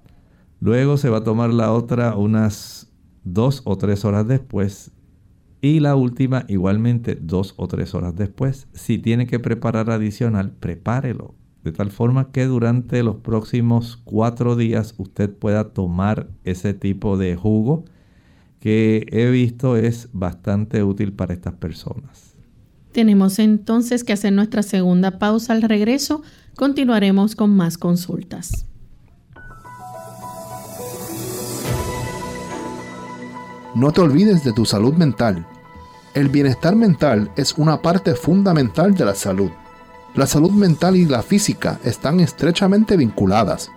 [0.60, 2.90] Luego se va a tomar la otra unas
[3.24, 4.92] dos o tres horas después
[5.60, 8.68] y la última igualmente dos o tres horas después.
[8.72, 11.34] Si tiene que preparar adicional, prepárelo.
[11.64, 17.36] De tal forma que durante los próximos cuatro días usted pueda tomar ese tipo de
[17.36, 17.84] jugo
[18.58, 22.34] que he visto es bastante útil para estas personas.
[22.92, 26.22] Tenemos entonces que hacer nuestra segunda pausa al regreso.
[26.56, 28.66] Continuaremos con más consultas.
[33.74, 35.46] No te olvides de tu salud mental.
[36.14, 39.50] El bienestar mental es una parte fundamental de la salud.
[40.14, 43.70] La salud mental y la física están estrechamente vinculadas,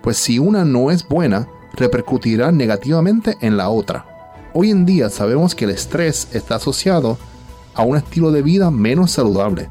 [0.00, 4.06] pues si una no es buena, repercutirá negativamente en la otra.
[4.54, 7.18] Hoy en día sabemos que el estrés está asociado
[7.74, 9.68] a un estilo de vida menos saludable,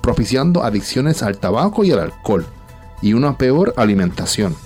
[0.00, 2.46] propiciando adicciones al tabaco y al alcohol,
[3.02, 4.56] y una peor alimentación.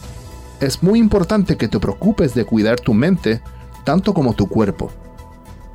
[0.61, 3.41] Es muy importante que te preocupes de cuidar tu mente
[3.83, 4.93] tanto como tu cuerpo.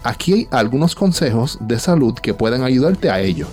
[0.04, 3.48] Aquí hay algunos consejos de salud que pueden ayudarte a ello.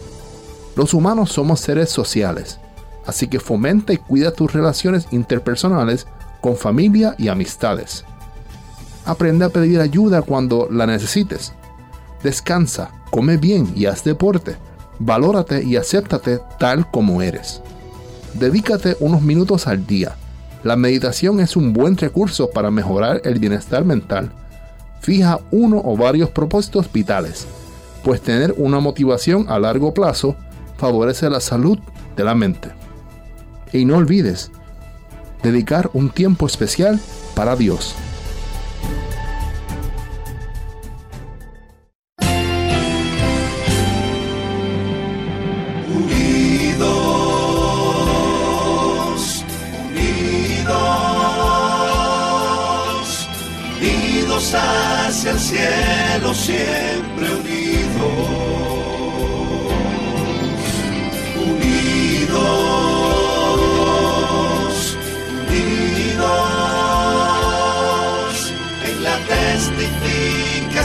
[0.76, 2.58] Los humanos somos seres sociales,
[3.06, 6.06] así que fomenta y cuida tus relaciones interpersonales
[6.40, 8.04] con familia y amistades.
[9.04, 11.52] Aprende a pedir ayuda cuando la necesites.
[12.22, 14.56] Descansa, come bien y haz deporte.
[14.98, 17.60] Valórate y acéptate tal como eres.
[18.34, 20.16] Dedícate unos minutos al día.
[20.62, 24.32] La meditación es un buen recurso para mejorar el bienestar mental.
[25.00, 27.46] Fija uno o varios propósitos vitales,
[28.02, 30.34] pues tener una motivación a largo plazo
[30.76, 31.78] favorece la salud
[32.16, 32.70] de la mente.
[33.72, 34.50] Y no olvides,
[35.42, 37.00] dedicar un tiempo especial
[37.34, 37.94] para Dios.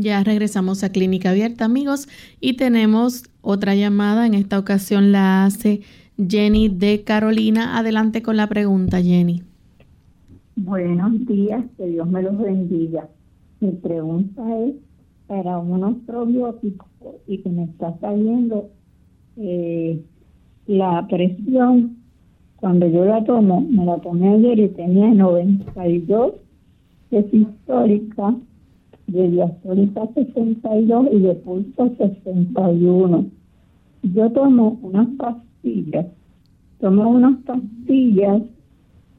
[0.00, 2.08] Ya regresamos a Clínica Abierta, amigos,
[2.40, 4.26] y tenemos otra llamada.
[4.26, 5.82] En esta ocasión la hace
[6.16, 7.76] Jenny de Carolina.
[7.76, 9.42] Adelante con la pregunta, Jenny.
[10.56, 13.08] Buenos días, que Dios me los bendiga.
[13.60, 14.74] Mi pregunta es
[15.26, 16.88] para unos probióticos
[17.26, 18.70] y que me está saliendo
[19.36, 20.02] eh,
[20.66, 21.98] la presión.
[22.56, 26.32] Cuando yo la tomo, me la tomé ayer y tenía 92,
[27.10, 28.34] que es histórica,
[29.12, 33.26] de diastólica 62 y de pulso 61.
[34.02, 36.06] Yo tomo unas pastillas,
[36.78, 38.42] tomo unas pastillas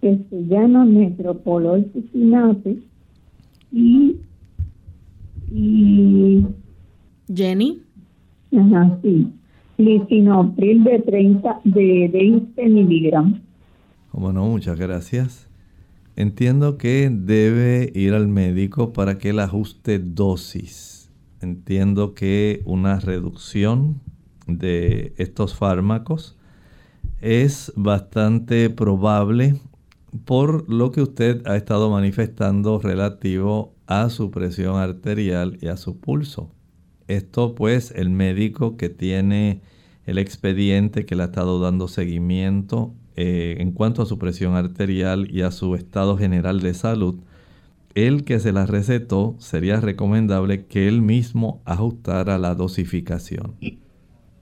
[0.02, 1.92] que se llaman Metropolol
[3.72, 4.16] y,
[5.52, 6.46] y
[7.34, 7.82] Jenny.
[8.58, 9.28] Ajá, sí.
[9.78, 13.40] Lisinopril de 30, de 20 miligramos.
[14.12, 15.51] Como no, muchas gracias.
[16.22, 21.10] Entiendo que debe ir al médico para que él ajuste dosis.
[21.42, 24.02] Entiendo que una reducción
[24.46, 26.38] de estos fármacos
[27.22, 29.60] es bastante probable
[30.24, 36.00] por lo que usted ha estado manifestando relativo a su presión arterial y a su
[36.00, 36.52] pulso.
[37.08, 39.64] Esto pues el médico que tiene
[40.06, 45.30] el expediente que le ha estado dando seguimiento eh, en cuanto a su presión arterial
[45.32, 47.16] y a su estado general de salud,
[47.96, 53.56] el que se la recetó sería recomendable que él mismo ajustara la dosificación.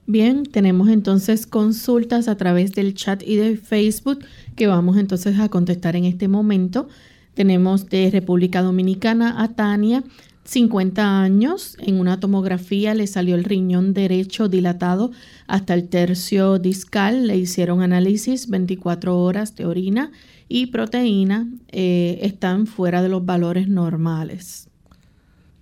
[0.06, 4.18] Bien, tenemos entonces consultas a través del chat y de Facebook
[4.56, 6.88] que vamos entonces a contestar en este momento.
[7.34, 10.02] Tenemos de República Dominicana a Tania,
[10.50, 15.12] 50 años, en una tomografía le salió el riñón derecho dilatado
[15.46, 20.10] hasta el tercio discal, le hicieron análisis 24 horas de orina
[20.48, 24.68] y proteína, eh, están fuera de los valores normales.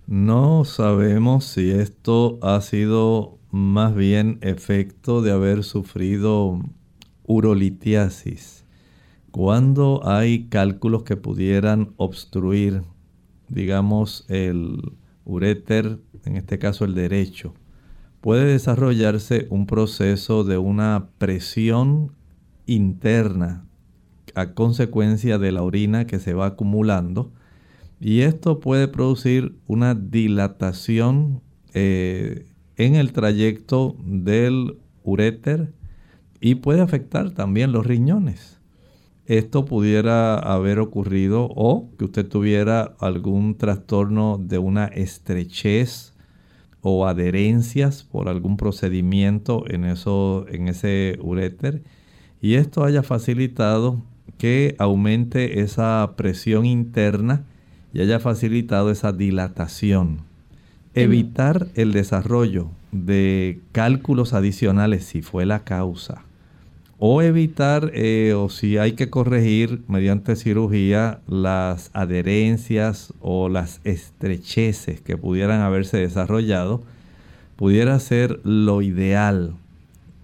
[0.07, 6.63] No sabemos si esto ha sido más bien efecto de haber sufrido
[7.27, 8.65] urolitiasis.
[9.29, 12.81] Cuando hay cálculos que pudieran obstruir,
[13.49, 14.93] digamos, el
[15.25, 17.53] uréter, en este caso el derecho,
[18.21, 22.13] puede desarrollarse un proceso de una presión
[22.65, 23.65] interna
[24.35, 27.31] a consecuencia de la orina que se va acumulando
[27.99, 31.41] y esto puede producir una dilatación
[31.73, 32.45] eh,
[32.77, 35.73] en el trayecto del uréter
[36.39, 38.58] y puede afectar también los riñones.
[39.29, 46.15] Esto pudiera haber ocurrido o que usted tuviera algún trastorno de una estrechez
[46.81, 51.83] o adherencias por algún procedimiento en, eso, en ese uréter
[52.41, 54.01] y esto haya facilitado
[54.39, 57.43] que aumente esa presión interna
[57.93, 60.21] y haya facilitado esa dilatación.
[60.95, 66.23] Evitar el desarrollo de cálculos adicionales si fue la causa.
[67.01, 74.99] O evitar eh, o si hay que corregir mediante cirugía las adherencias o las estrecheces
[74.99, 76.83] que pudieran haberse desarrollado,
[77.55, 79.53] pudiera ser lo ideal.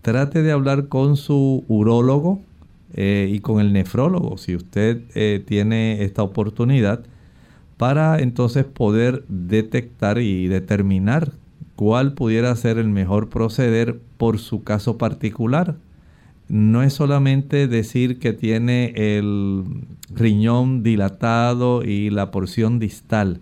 [0.02, 2.42] Trate de hablar con su urólogo
[2.94, 7.04] eh, y con el nefrólogo si usted eh, tiene esta oportunidad
[7.78, 11.32] para entonces poder detectar y determinar
[11.78, 15.76] cuál pudiera ser el mejor proceder por su caso particular.
[16.48, 19.64] No es solamente decir que tiene el
[20.14, 23.40] riñón dilatado y la porción distal.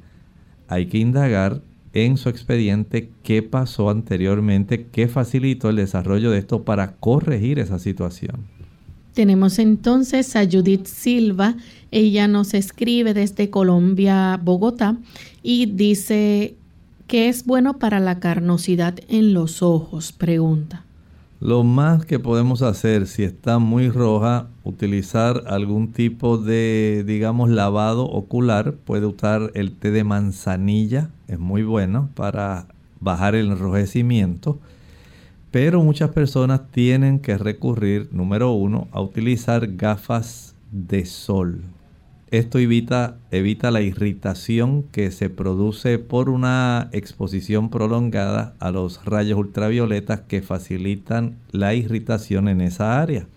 [0.68, 1.62] Hay que indagar
[1.94, 7.78] en su expediente qué pasó anteriormente, qué facilitó el desarrollo de esto para corregir esa
[7.78, 8.48] situación.
[9.14, 11.56] Tenemos entonces a Judith Silva.
[11.92, 14.98] Ella nos escribe desde Colombia, Bogotá,
[15.44, 16.56] y dice
[17.06, 20.12] que es bueno para la carnosidad en los ojos.
[20.14, 20.83] Pregunta.
[21.44, 28.06] Lo más que podemos hacer si está muy roja, utilizar algún tipo de, digamos, lavado
[28.06, 28.76] ocular.
[28.76, 32.68] Puede usar el té de manzanilla, es muy bueno para
[33.02, 34.58] bajar el enrojecimiento.
[35.52, 41.62] Pero muchas personas tienen que recurrir, número uno, a utilizar gafas de sol.
[42.34, 49.38] Esto evita, evita la irritación que se produce por una exposición prolongada a los rayos
[49.38, 53.28] ultravioletas que facilitan la irritación en esa área.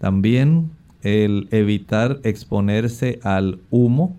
[0.00, 0.72] También
[1.04, 4.16] el evitar exponerse al humo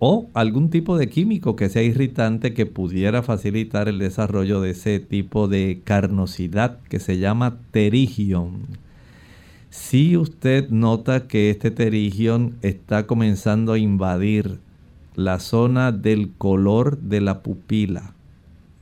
[0.00, 5.00] o algún tipo de químico que sea irritante que pudiera facilitar el desarrollo de ese
[5.00, 8.66] tipo de carnosidad que se llama terigion.
[9.70, 14.58] Si usted nota que este terigion está comenzando a invadir
[15.14, 18.14] la zona del color de la pupila,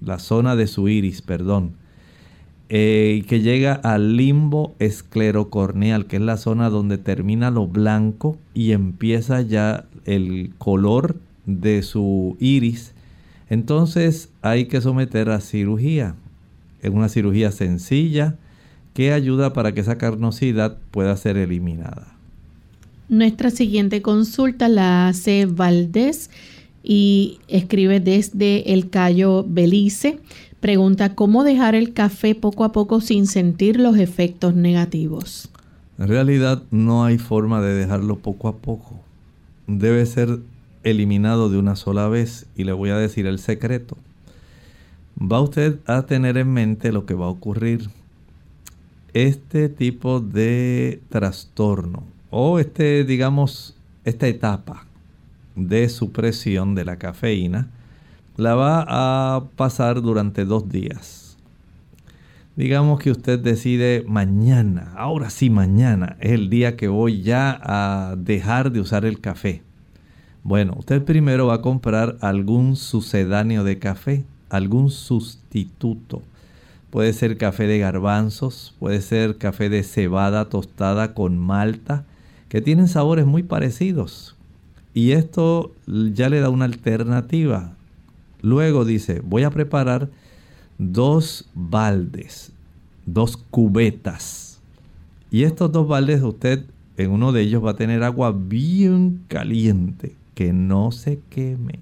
[0.00, 1.72] la zona de su iris, perdón,
[2.70, 8.38] eh, y que llega al limbo esclerocorneal, que es la zona donde termina lo blanco
[8.54, 12.94] y empieza ya el color de su iris,
[13.50, 16.14] entonces hay que someter a cirugía.
[16.80, 18.36] Es una cirugía sencilla
[18.98, 22.16] que ayuda para que esa carnosidad pueda ser eliminada.
[23.08, 26.30] Nuestra siguiente consulta la hace Valdés
[26.82, 30.18] y escribe desde el Cayo Belice.
[30.58, 35.48] Pregunta, ¿cómo dejar el café poco a poco sin sentir los efectos negativos?
[35.96, 38.98] En realidad no hay forma de dejarlo poco a poco
[39.68, 40.40] debe ser
[40.82, 43.96] eliminado de una sola vez y le voy a decir el secreto.
[45.20, 47.90] Va usted a tener en mente lo que va a ocurrir.
[49.18, 54.86] Este tipo de trastorno o este, digamos, esta etapa
[55.56, 57.68] de supresión de la cafeína
[58.36, 61.36] la va a pasar durante dos días.
[62.54, 68.14] Digamos que usted decide mañana, ahora sí mañana, es el día que voy ya a
[68.14, 69.62] dejar de usar el café.
[70.44, 76.22] Bueno, usted primero va a comprar algún sucedáneo de café, algún sustituto.
[76.90, 82.04] Puede ser café de garbanzos, puede ser café de cebada tostada con malta,
[82.48, 84.36] que tienen sabores muy parecidos.
[84.94, 87.74] Y esto ya le da una alternativa.
[88.40, 90.08] Luego dice, voy a preparar
[90.78, 92.52] dos baldes,
[93.04, 94.60] dos cubetas.
[95.30, 96.64] Y estos dos baldes usted
[96.96, 101.80] en uno de ellos va a tener agua bien caliente, que no se queme.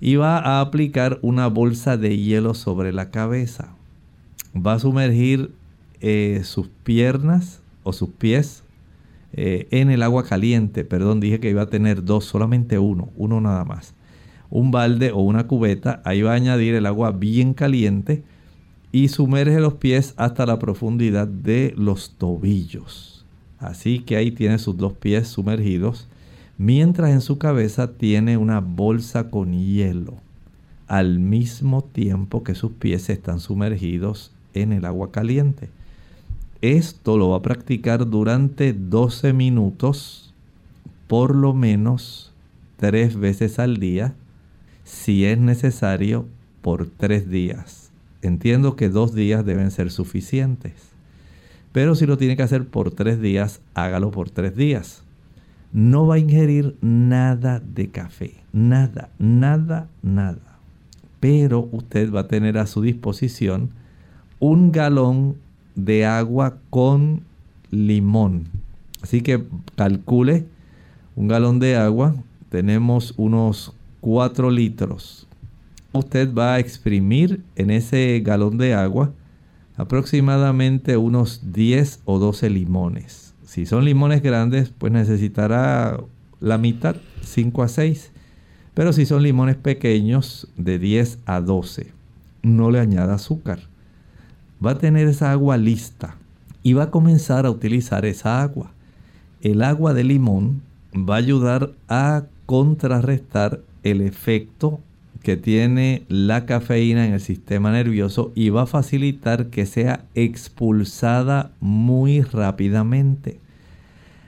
[0.00, 3.74] Y va a aplicar una bolsa de hielo sobre la cabeza.
[4.66, 5.50] Va a sumergir
[6.00, 8.64] eh, sus piernas o sus pies
[9.32, 10.84] eh, en el agua caliente.
[10.84, 13.94] Perdón, dije que iba a tener dos, solamente uno, uno nada más
[14.50, 18.22] un balde o una cubeta, ahí va a añadir el agua bien caliente
[18.92, 23.26] y sumerge los pies hasta la profundidad de los tobillos.
[23.58, 26.08] Así que ahí tiene sus dos pies sumergidos,
[26.56, 30.14] mientras en su cabeza tiene una bolsa con hielo,
[30.86, 35.70] al mismo tiempo que sus pies están sumergidos en el agua caliente.
[36.60, 40.34] Esto lo va a practicar durante 12 minutos,
[41.06, 42.32] por lo menos
[42.76, 44.14] tres veces al día
[44.88, 46.26] si es necesario,
[46.62, 47.92] por tres días.
[48.22, 50.72] entiendo que dos días deben ser suficientes.
[51.72, 55.02] Pero si lo tiene que hacer por tres días, hágalo por tres días.
[55.72, 58.34] No va a ingerir nada de café.
[58.52, 60.58] Nada, nada, nada.
[61.20, 63.70] Pero usted va a tener a su disposición
[64.40, 65.36] un galón
[65.74, 67.22] de agua con
[67.70, 68.48] limón.
[69.02, 69.44] Así que
[69.76, 70.46] calcule
[71.16, 72.14] un galón de agua.
[72.48, 75.26] Tenemos unos 4 litros.
[75.92, 79.12] Usted va a exprimir en ese galón de agua
[79.76, 83.34] aproximadamente unos 10 o 12 limones.
[83.44, 85.98] Si son limones grandes, pues necesitará
[86.40, 88.10] la mitad, 5 a 6.
[88.74, 91.92] Pero si son limones pequeños, de 10 a 12.
[92.42, 93.67] No le añada azúcar.
[94.64, 96.16] Va a tener esa agua lista
[96.62, 98.72] y va a comenzar a utilizar esa agua.
[99.40, 100.62] El agua de limón
[100.94, 104.80] va a ayudar a contrarrestar el efecto
[105.22, 111.50] que tiene la cafeína en el sistema nervioso y va a facilitar que sea expulsada
[111.60, 113.40] muy rápidamente.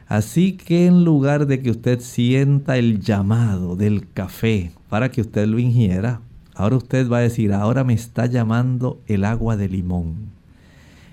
[0.08, 5.46] Así que en lugar de que usted sienta el llamado del café para que usted
[5.46, 6.20] lo ingiera,
[6.60, 10.30] ahora usted va a decir, ahora me está llamando el agua de limón.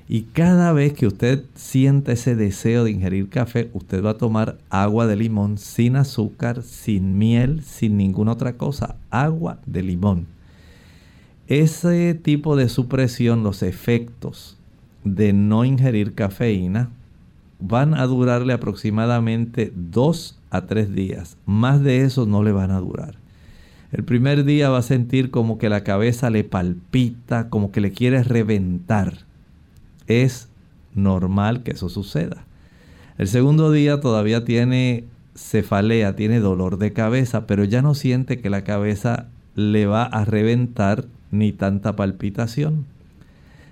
[0.09, 4.57] Y cada vez que usted sienta ese deseo de ingerir café, usted va a tomar
[4.69, 8.95] agua de limón sin azúcar, sin miel, sin ninguna otra cosa.
[9.09, 10.27] Agua de limón.
[11.47, 14.57] Ese tipo de supresión, los efectos
[15.03, 16.89] de no ingerir cafeína,
[17.59, 21.37] van a durarle aproximadamente dos a tres días.
[21.45, 23.15] Más de eso no le van a durar.
[23.91, 27.91] El primer día va a sentir como que la cabeza le palpita, como que le
[27.91, 29.27] quiere reventar
[30.07, 30.49] es
[30.95, 32.45] normal que eso suceda.
[33.17, 38.49] El segundo día todavía tiene cefalea, tiene dolor de cabeza, pero ya no siente que
[38.49, 42.85] la cabeza le va a reventar ni tanta palpitación.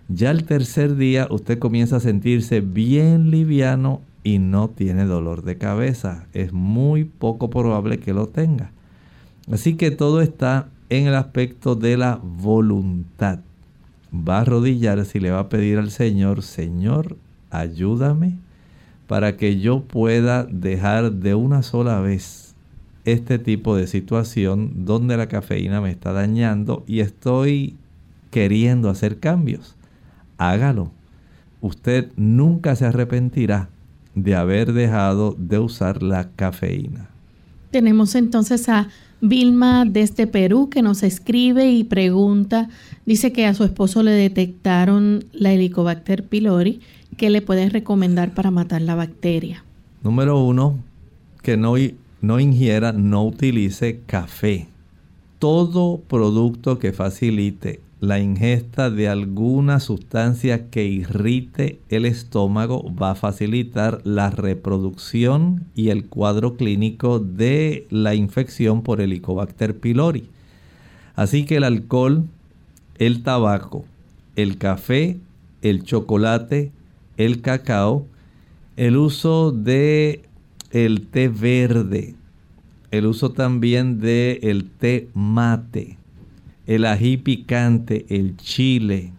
[0.07, 5.57] Ya el tercer día usted comienza a sentirse bien liviano y no tiene dolor de
[5.57, 6.25] cabeza.
[6.33, 8.71] Es muy poco probable que lo tenga.
[9.51, 13.39] Así que todo está en el aspecto de la voluntad
[14.15, 17.17] va a arrodillarse y le va a pedir al Señor, Señor,
[17.49, 18.37] ayúdame
[19.07, 22.55] para que yo pueda dejar de una sola vez
[23.03, 27.75] este tipo de situación donde la cafeína me está dañando y estoy
[28.31, 29.75] queriendo hacer cambios.
[30.37, 30.91] Hágalo.
[31.61, 33.69] Usted nunca se arrepentirá
[34.15, 37.09] de haber dejado de usar la cafeína.
[37.71, 38.89] Tenemos entonces a
[39.27, 42.69] Vilma desde Perú que nos escribe y pregunta,
[43.05, 46.79] dice que a su esposo le detectaron la Helicobacter pylori,
[47.17, 49.63] ¿qué le pueden recomendar para matar la bacteria?
[50.03, 50.77] Número uno,
[51.41, 51.75] que no,
[52.21, 54.67] no ingiera, no utilice café.
[55.39, 63.15] Todo producto que facilite la ingesta de alguna sustancia que irrite el estómago va a
[63.15, 70.29] facilitar la reproducción y el cuadro clínico de la infección por Helicobacter pylori.
[71.15, 72.25] Así que el alcohol,
[72.99, 73.85] el tabaco,
[74.35, 75.17] el café,
[75.61, 76.71] el chocolate,
[77.17, 78.05] el cacao,
[78.77, 80.23] el uso de
[80.71, 82.15] el té verde,
[82.91, 85.97] el uso también de el té mate,
[86.65, 89.13] el ají picante, el chile,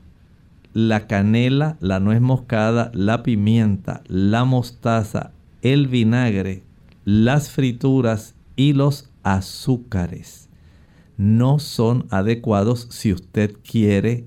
[0.73, 5.33] la canela, la nuez moscada, la pimienta, la mostaza,
[5.63, 6.63] el vinagre,
[7.05, 10.47] las frituras y los azúcares
[11.17, 14.27] no son adecuados si usted quiere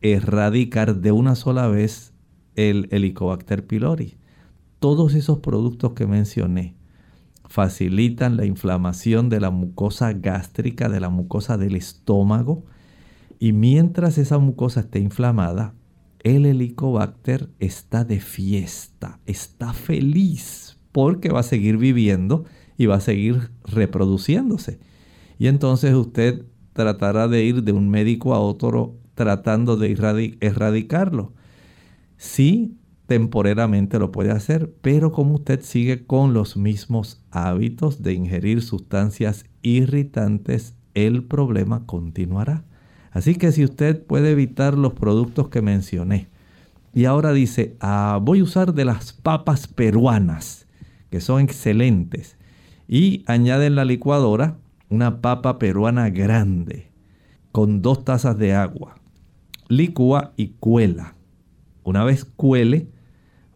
[0.00, 2.12] erradicar de una sola vez
[2.56, 4.16] el Helicobacter pylori.
[4.78, 6.74] Todos esos productos que mencioné
[7.54, 12.64] facilitan la inflamación de la mucosa gástrica, de la mucosa del estómago.
[13.38, 15.72] Y mientras esa mucosa esté inflamada,
[16.24, 22.44] el helicobacter está de fiesta, está feliz, porque va a seguir viviendo
[22.76, 24.80] y va a seguir reproduciéndose.
[25.38, 31.34] Y entonces usted tratará de ir de un médico a otro tratando de erradicarlo.
[32.16, 32.74] Sí,
[33.06, 39.44] temporalmente lo puede hacer, pero como usted sigue con los mismos hábitos de ingerir sustancias
[39.62, 42.64] irritantes, el problema continuará.
[43.10, 46.28] Así que si usted puede evitar los productos que mencioné,
[46.94, 50.66] y ahora dice, ah, voy a usar de las papas peruanas,
[51.10, 52.36] que son excelentes,
[52.88, 56.90] y añade en la licuadora una papa peruana grande,
[57.52, 58.96] con dos tazas de agua.
[59.68, 61.14] Licúa y cuela.
[61.82, 62.88] Una vez cuele,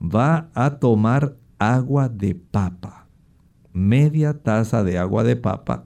[0.01, 3.07] va a tomar agua de papa,
[3.73, 5.85] media taza de agua de papa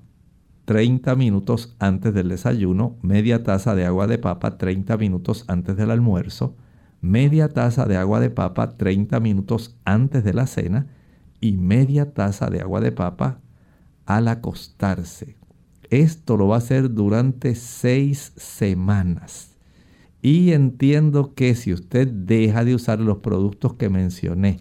[0.64, 5.90] 30 minutos antes del desayuno, media taza de agua de papa 30 minutos antes del
[5.90, 6.56] almuerzo,
[7.00, 10.86] media taza de agua de papa 30 minutos antes de la cena
[11.40, 13.40] y media taza de agua de papa
[14.06, 15.36] al acostarse.
[15.90, 19.51] Esto lo va a hacer durante seis semanas.
[20.22, 24.60] Y entiendo que si usted deja de usar los productos que mencioné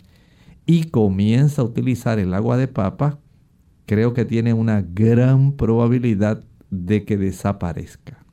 [0.66, 3.20] y comienza a utilizar el agua de papa,
[3.86, 8.26] creo que tiene una gran probabilidad de que desaparezca.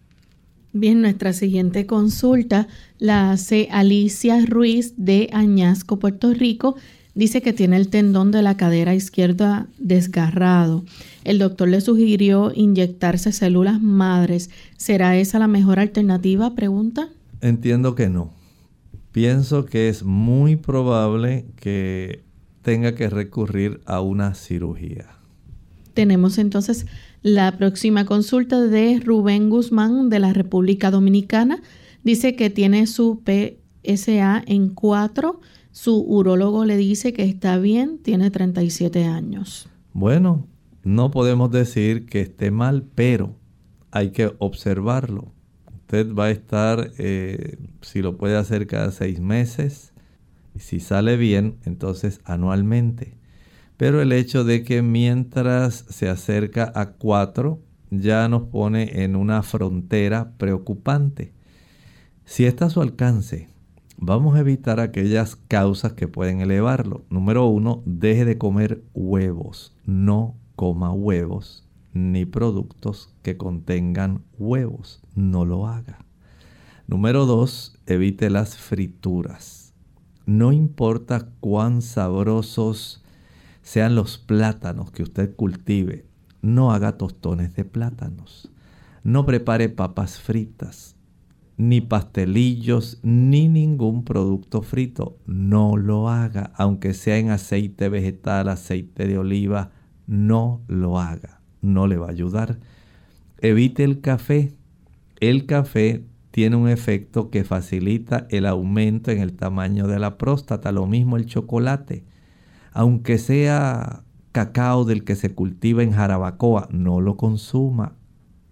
[0.72, 2.68] Bien, nuestra siguiente consulta
[2.98, 6.76] la hace Alicia Ruiz de Añasco, Puerto Rico.
[7.14, 10.84] Dice que tiene el tendón de la cadera izquierda desgarrado.
[11.24, 14.50] El doctor le sugirió inyectarse células madres.
[14.76, 16.54] ¿Será esa la mejor alternativa?
[16.54, 17.08] Pregunta.
[17.40, 18.32] Entiendo que no.
[19.12, 22.24] Pienso que es muy probable que
[22.62, 25.06] tenga que recurrir a una cirugía.
[25.94, 26.86] Tenemos entonces
[27.22, 31.62] la próxima consulta de Rubén Guzmán de la República Dominicana.
[32.04, 35.40] Dice que tiene su PSA en 4.
[35.72, 39.68] Su urólogo le dice que está bien, tiene 37 años.
[39.92, 40.46] Bueno,
[40.84, 43.34] no podemos decir que esté mal, pero
[43.90, 45.32] hay que observarlo.
[45.88, 49.94] Usted va a estar, eh, si lo puede hacer cada seis meses,
[50.54, 53.16] si sale bien, entonces anualmente.
[53.78, 57.58] Pero el hecho de que mientras se acerca a 4
[57.90, 61.32] ya nos pone en una frontera preocupante.
[62.26, 63.48] Si está a su alcance,
[63.96, 67.06] vamos a evitar aquellas causas que pueden elevarlo.
[67.08, 69.74] Número uno, deje de comer huevos.
[69.86, 75.00] No coma huevos ni productos que contengan huevos.
[75.14, 75.98] No lo haga.
[76.86, 79.74] Número dos, evite las frituras.
[80.26, 83.02] No importa cuán sabrosos
[83.62, 86.06] sean los plátanos que usted cultive,
[86.40, 88.50] no haga tostones de plátanos.
[89.04, 90.96] No prepare papas fritas,
[91.56, 95.18] ni pastelillos, ni ningún producto frito.
[95.26, 99.72] No lo haga, aunque sea en aceite vegetal, aceite de oliva,
[100.06, 101.37] no lo haga.
[101.62, 102.58] No le va a ayudar.
[103.40, 104.52] Evite el café.
[105.20, 110.72] El café tiene un efecto que facilita el aumento en el tamaño de la próstata,
[110.72, 112.04] lo mismo el chocolate
[112.78, 117.96] aunque sea cacao del que se cultiva en Jarabacoa, no lo consuma,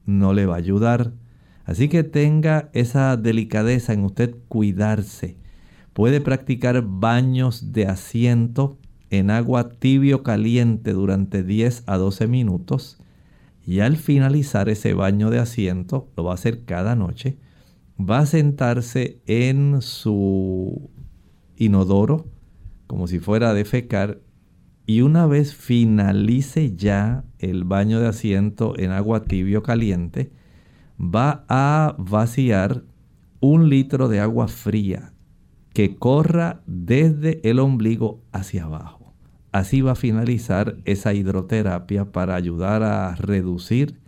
[0.04, 1.12] no le va a ayudar.
[1.64, 5.36] Así que tenga esa delicadeza en usted cuidarse.
[5.92, 8.78] Puede practicar baños de asiento
[9.10, 12.98] en agua tibio caliente durante 10 a 12 minutos
[13.66, 17.36] y al finalizar ese baño de asiento, lo va a hacer cada noche,
[17.98, 20.90] va a sentarse en su
[21.56, 22.26] inodoro
[22.86, 24.20] como si fuera a defecar
[24.86, 30.30] y una vez finalice ya el baño de asiento en agua tibio caliente,
[31.00, 32.84] va a vaciar
[33.40, 35.12] un litro de agua fría
[35.74, 38.95] que corra desde el ombligo hacia abajo.
[39.52, 43.98] Así va a finalizar esa hidroterapia para ayudar a reducir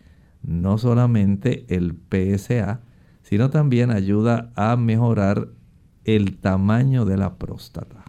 [0.42, 2.80] no solamente el PSA,
[3.22, 5.48] sino también ayuda a mejorar
[6.04, 8.04] el tamaño de la próstata.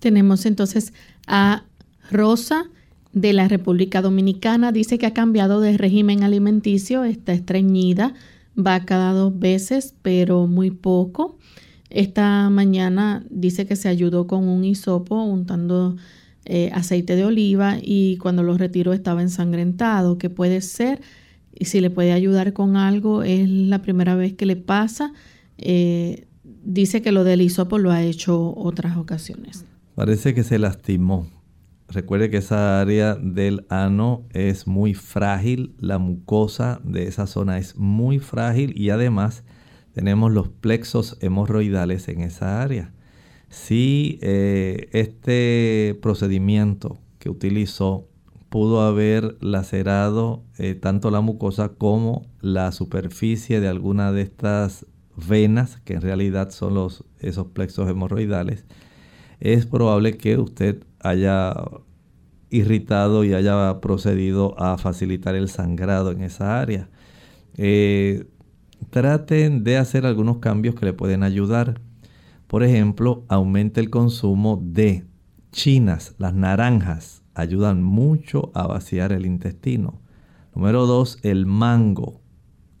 [0.00, 0.92] Tenemos entonces
[1.26, 1.64] a
[2.10, 2.64] Rosa
[3.12, 4.72] de la República Dominicana.
[4.72, 8.14] Dice que ha cambiado de régimen alimenticio, está estreñida,
[8.58, 11.38] va cada dos veces, pero muy poco.
[11.88, 15.96] Esta mañana dice que se ayudó con un hisopo untando
[16.46, 20.16] eh, aceite de oliva y cuando lo retiró estaba ensangrentado.
[20.16, 21.00] ¿Qué puede ser?
[21.52, 25.12] Y si le puede ayudar con algo, es la primera vez que le pasa.
[25.58, 29.64] Eh, dice que lo del hisopo lo ha hecho otras ocasiones.
[29.94, 31.26] Parece que se lastimó.
[31.88, 37.76] Recuerde que esa área del ano es muy frágil, la mucosa de esa zona es
[37.76, 39.44] muy frágil y además
[39.92, 42.92] tenemos los plexos hemorroidales en esa área.
[43.56, 48.06] Si eh, este procedimiento que utilizó
[48.50, 54.86] pudo haber lacerado eh, tanto la mucosa como la superficie de alguna de estas
[55.16, 58.66] venas, que en realidad son los, esos plexos hemorroidales,
[59.40, 61.54] es probable que usted haya
[62.50, 66.90] irritado y haya procedido a facilitar el sangrado en esa área.
[67.56, 68.26] Eh,
[68.90, 71.80] traten de hacer algunos cambios que le pueden ayudar.
[72.46, 75.04] Por ejemplo, aumente el consumo de
[75.52, 80.00] chinas, las naranjas, ayudan mucho a vaciar el intestino.
[80.54, 82.20] Número dos, el mango.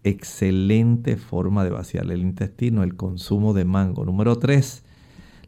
[0.04, 4.04] Excelente forma de vaciar el intestino, el consumo de mango.
[4.04, 4.84] Número tres,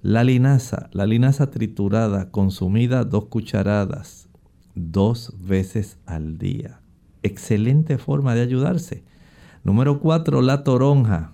[0.03, 4.29] la linaza, la linaza triturada, consumida dos cucharadas
[4.79, 6.81] dos veces al día.
[7.25, 9.03] excelente forma de ayudarse.
[9.65, 11.33] Número 4, la toronja.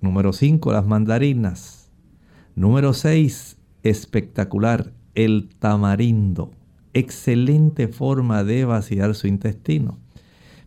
[0.00, 1.77] Número 5, las mandarinas.
[2.58, 6.50] Número 6, espectacular, el tamarindo.
[6.92, 10.00] Excelente forma de vaciar su intestino.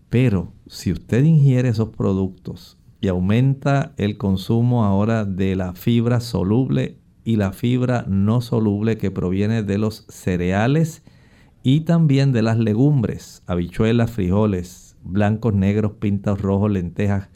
[0.10, 6.98] Pero si usted ingiere esos productos y aumenta el consumo ahora de la fibra soluble
[7.26, 11.04] y la fibra no soluble que proviene de los cereales
[11.62, 17.28] y también de las legumbres, habichuelas, frijoles, blancos, negros, pintos rojos, lentejas,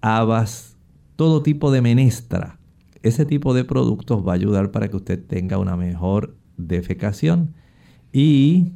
[0.00, 0.76] habas,
[1.16, 2.59] todo tipo de menestra.
[3.02, 7.54] Ese tipo de productos va a ayudar para que usted tenga una mejor defecación
[8.12, 8.72] y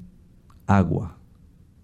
[0.67, 1.19] agua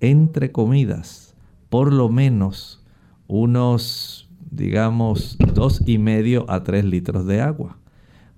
[0.01, 1.35] entre comidas,
[1.69, 2.85] por lo menos
[3.27, 7.81] unos, digamos, dos y medio a tres litros de agua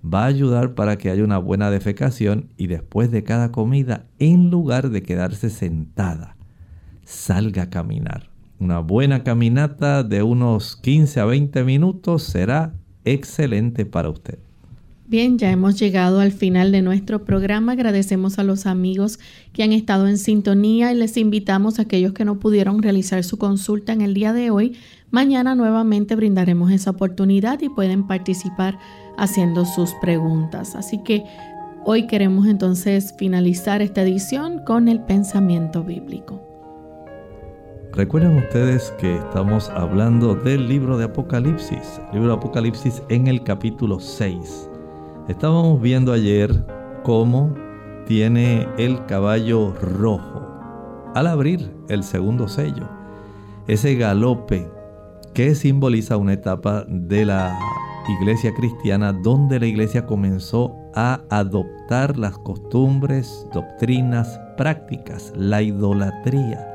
[0.03, 4.49] va a ayudar para que haya una buena defecación y después de cada comida, en
[4.49, 6.35] lugar de quedarse sentada,
[7.05, 8.29] salga a caminar.
[8.59, 12.73] Una buena caminata de unos 15 a 20 minutos será
[13.05, 14.39] excelente para usted.
[15.05, 17.73] Bien, ya hemos llegado al final de nuestro programa.
[17.73, 19.19] Agradecemos a los amigos
[19.51, 23.37] que han estado en sintonía y les invitamos a aquellos que no pudieron realizar su
[23.37, 24.77] consulta en el día de hoy.
[25.11, 28.79] Mañana nuevamente brindaremos esa oportunidad y pueden participar
[29.17, 30.73] haciendo sus preguntas.
[30.75, 31.23] Así que
[31.85, 36.52] hoy queremos entonces finalizar esta edición con el pensamiento bíblico.
[37.95, 43.99] Recuerden ustedes que estamos hablando del libro de Apocalipsis, libro de Apocalipsis en el capítulo
[43.99, 44.67] 6.
[45.27, 46.65] Estábamos viendo ayer
[47.03, 47.53] cómo
[48.07, 50.41] tiene el caballo rojo
[51.13, 52.89] al abrir el segundo sello.
[53.67, 54.67] Ese galope
[55.35, 57.55] que simboliza una etapa de la
[58.19, 66.72] iglesia cristiana donde la iglesia comenzó a adoptar las costumbres, doctrinas, prácticas, la idolatría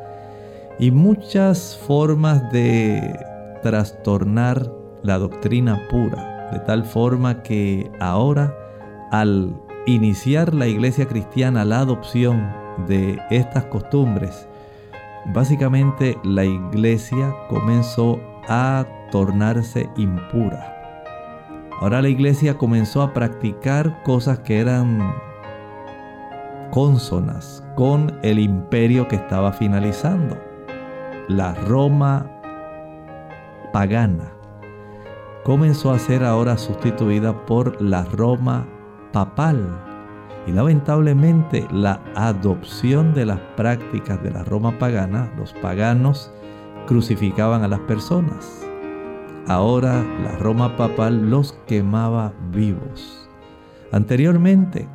[0.79, 3.18] y muchas formas de
[3.62, 4.72] trastornar
[5.03, 8.57] la doctrina pura, de tal forma que ahora
[9.11, 9.55] al
[9.87, 12.53] iniciar la iglesia cristiana la adopción
[12.87, 14.49] de estas costumbres,
[15.35, 20.79] básicamente la iglesia comenzó a tornarse impura
[21.81, 25.14] Ahora la iglesia comenzó a practicar cosas que eran
[26.72, 30.47] consonas con el imperio que estaba finalizando.
[31.29, 32.26] La Roma
[33.72, 34.33] pagana
[35.45, 38.66] comenzó a ser ahora sustituida por la Roma
[39.12, 39.85] papal.
[40.47, 46.33] Y lamentablemente la adopción de las prácticas de la Roma pagana, los paganos
[46.87, 48.68] crucificaban a las personas
[49.49, 53.31] Ahora la Roma papal los quemaba vivos.
[53.93, 54.87] Anteriormente,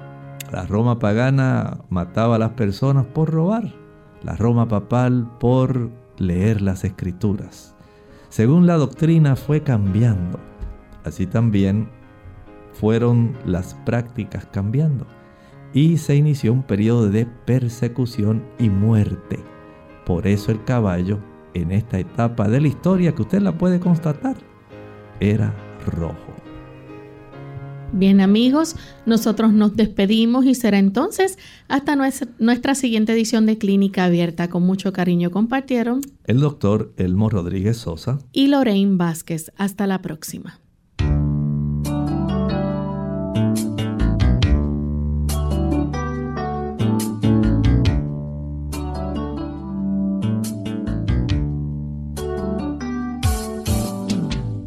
[0.52, 3.74] la Roma pagana mataba a las personas por robar.
[4.22, 7.76] La Roma papal por leer las escrituras.
[8.30, 10.40] Según la doctrina fue cambiando.
[11.04, 11.90] Así también
[12.74, 15.06] fueron las prácticas cambiando.
[15.74, 19.40] Y se inició un periodo de persecución y muerte.
[20.06, 21.20] Por eso el caballo
[21.54, 24.36] en esta etapa de la historia que usted la puede constatar,
[25.20, 25.54] era
[25.86, 26.33] rojo.
[27.94, 28.76] Bien amigos,
[29.06, 31.38] nosotros nos despedimos y será entonces
[31.68, 34.50] hasta nuestra, siguiente edición de Clínica Abierta.
[34.50, 39.52] Con mucho cariño compartieron el doctor Elmo Rodríguez Sosa y Lorraine Vázquez.
[39.58, 40.60] Hasta la próxima.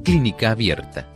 [0.05, 1.16] Clínica Abierta.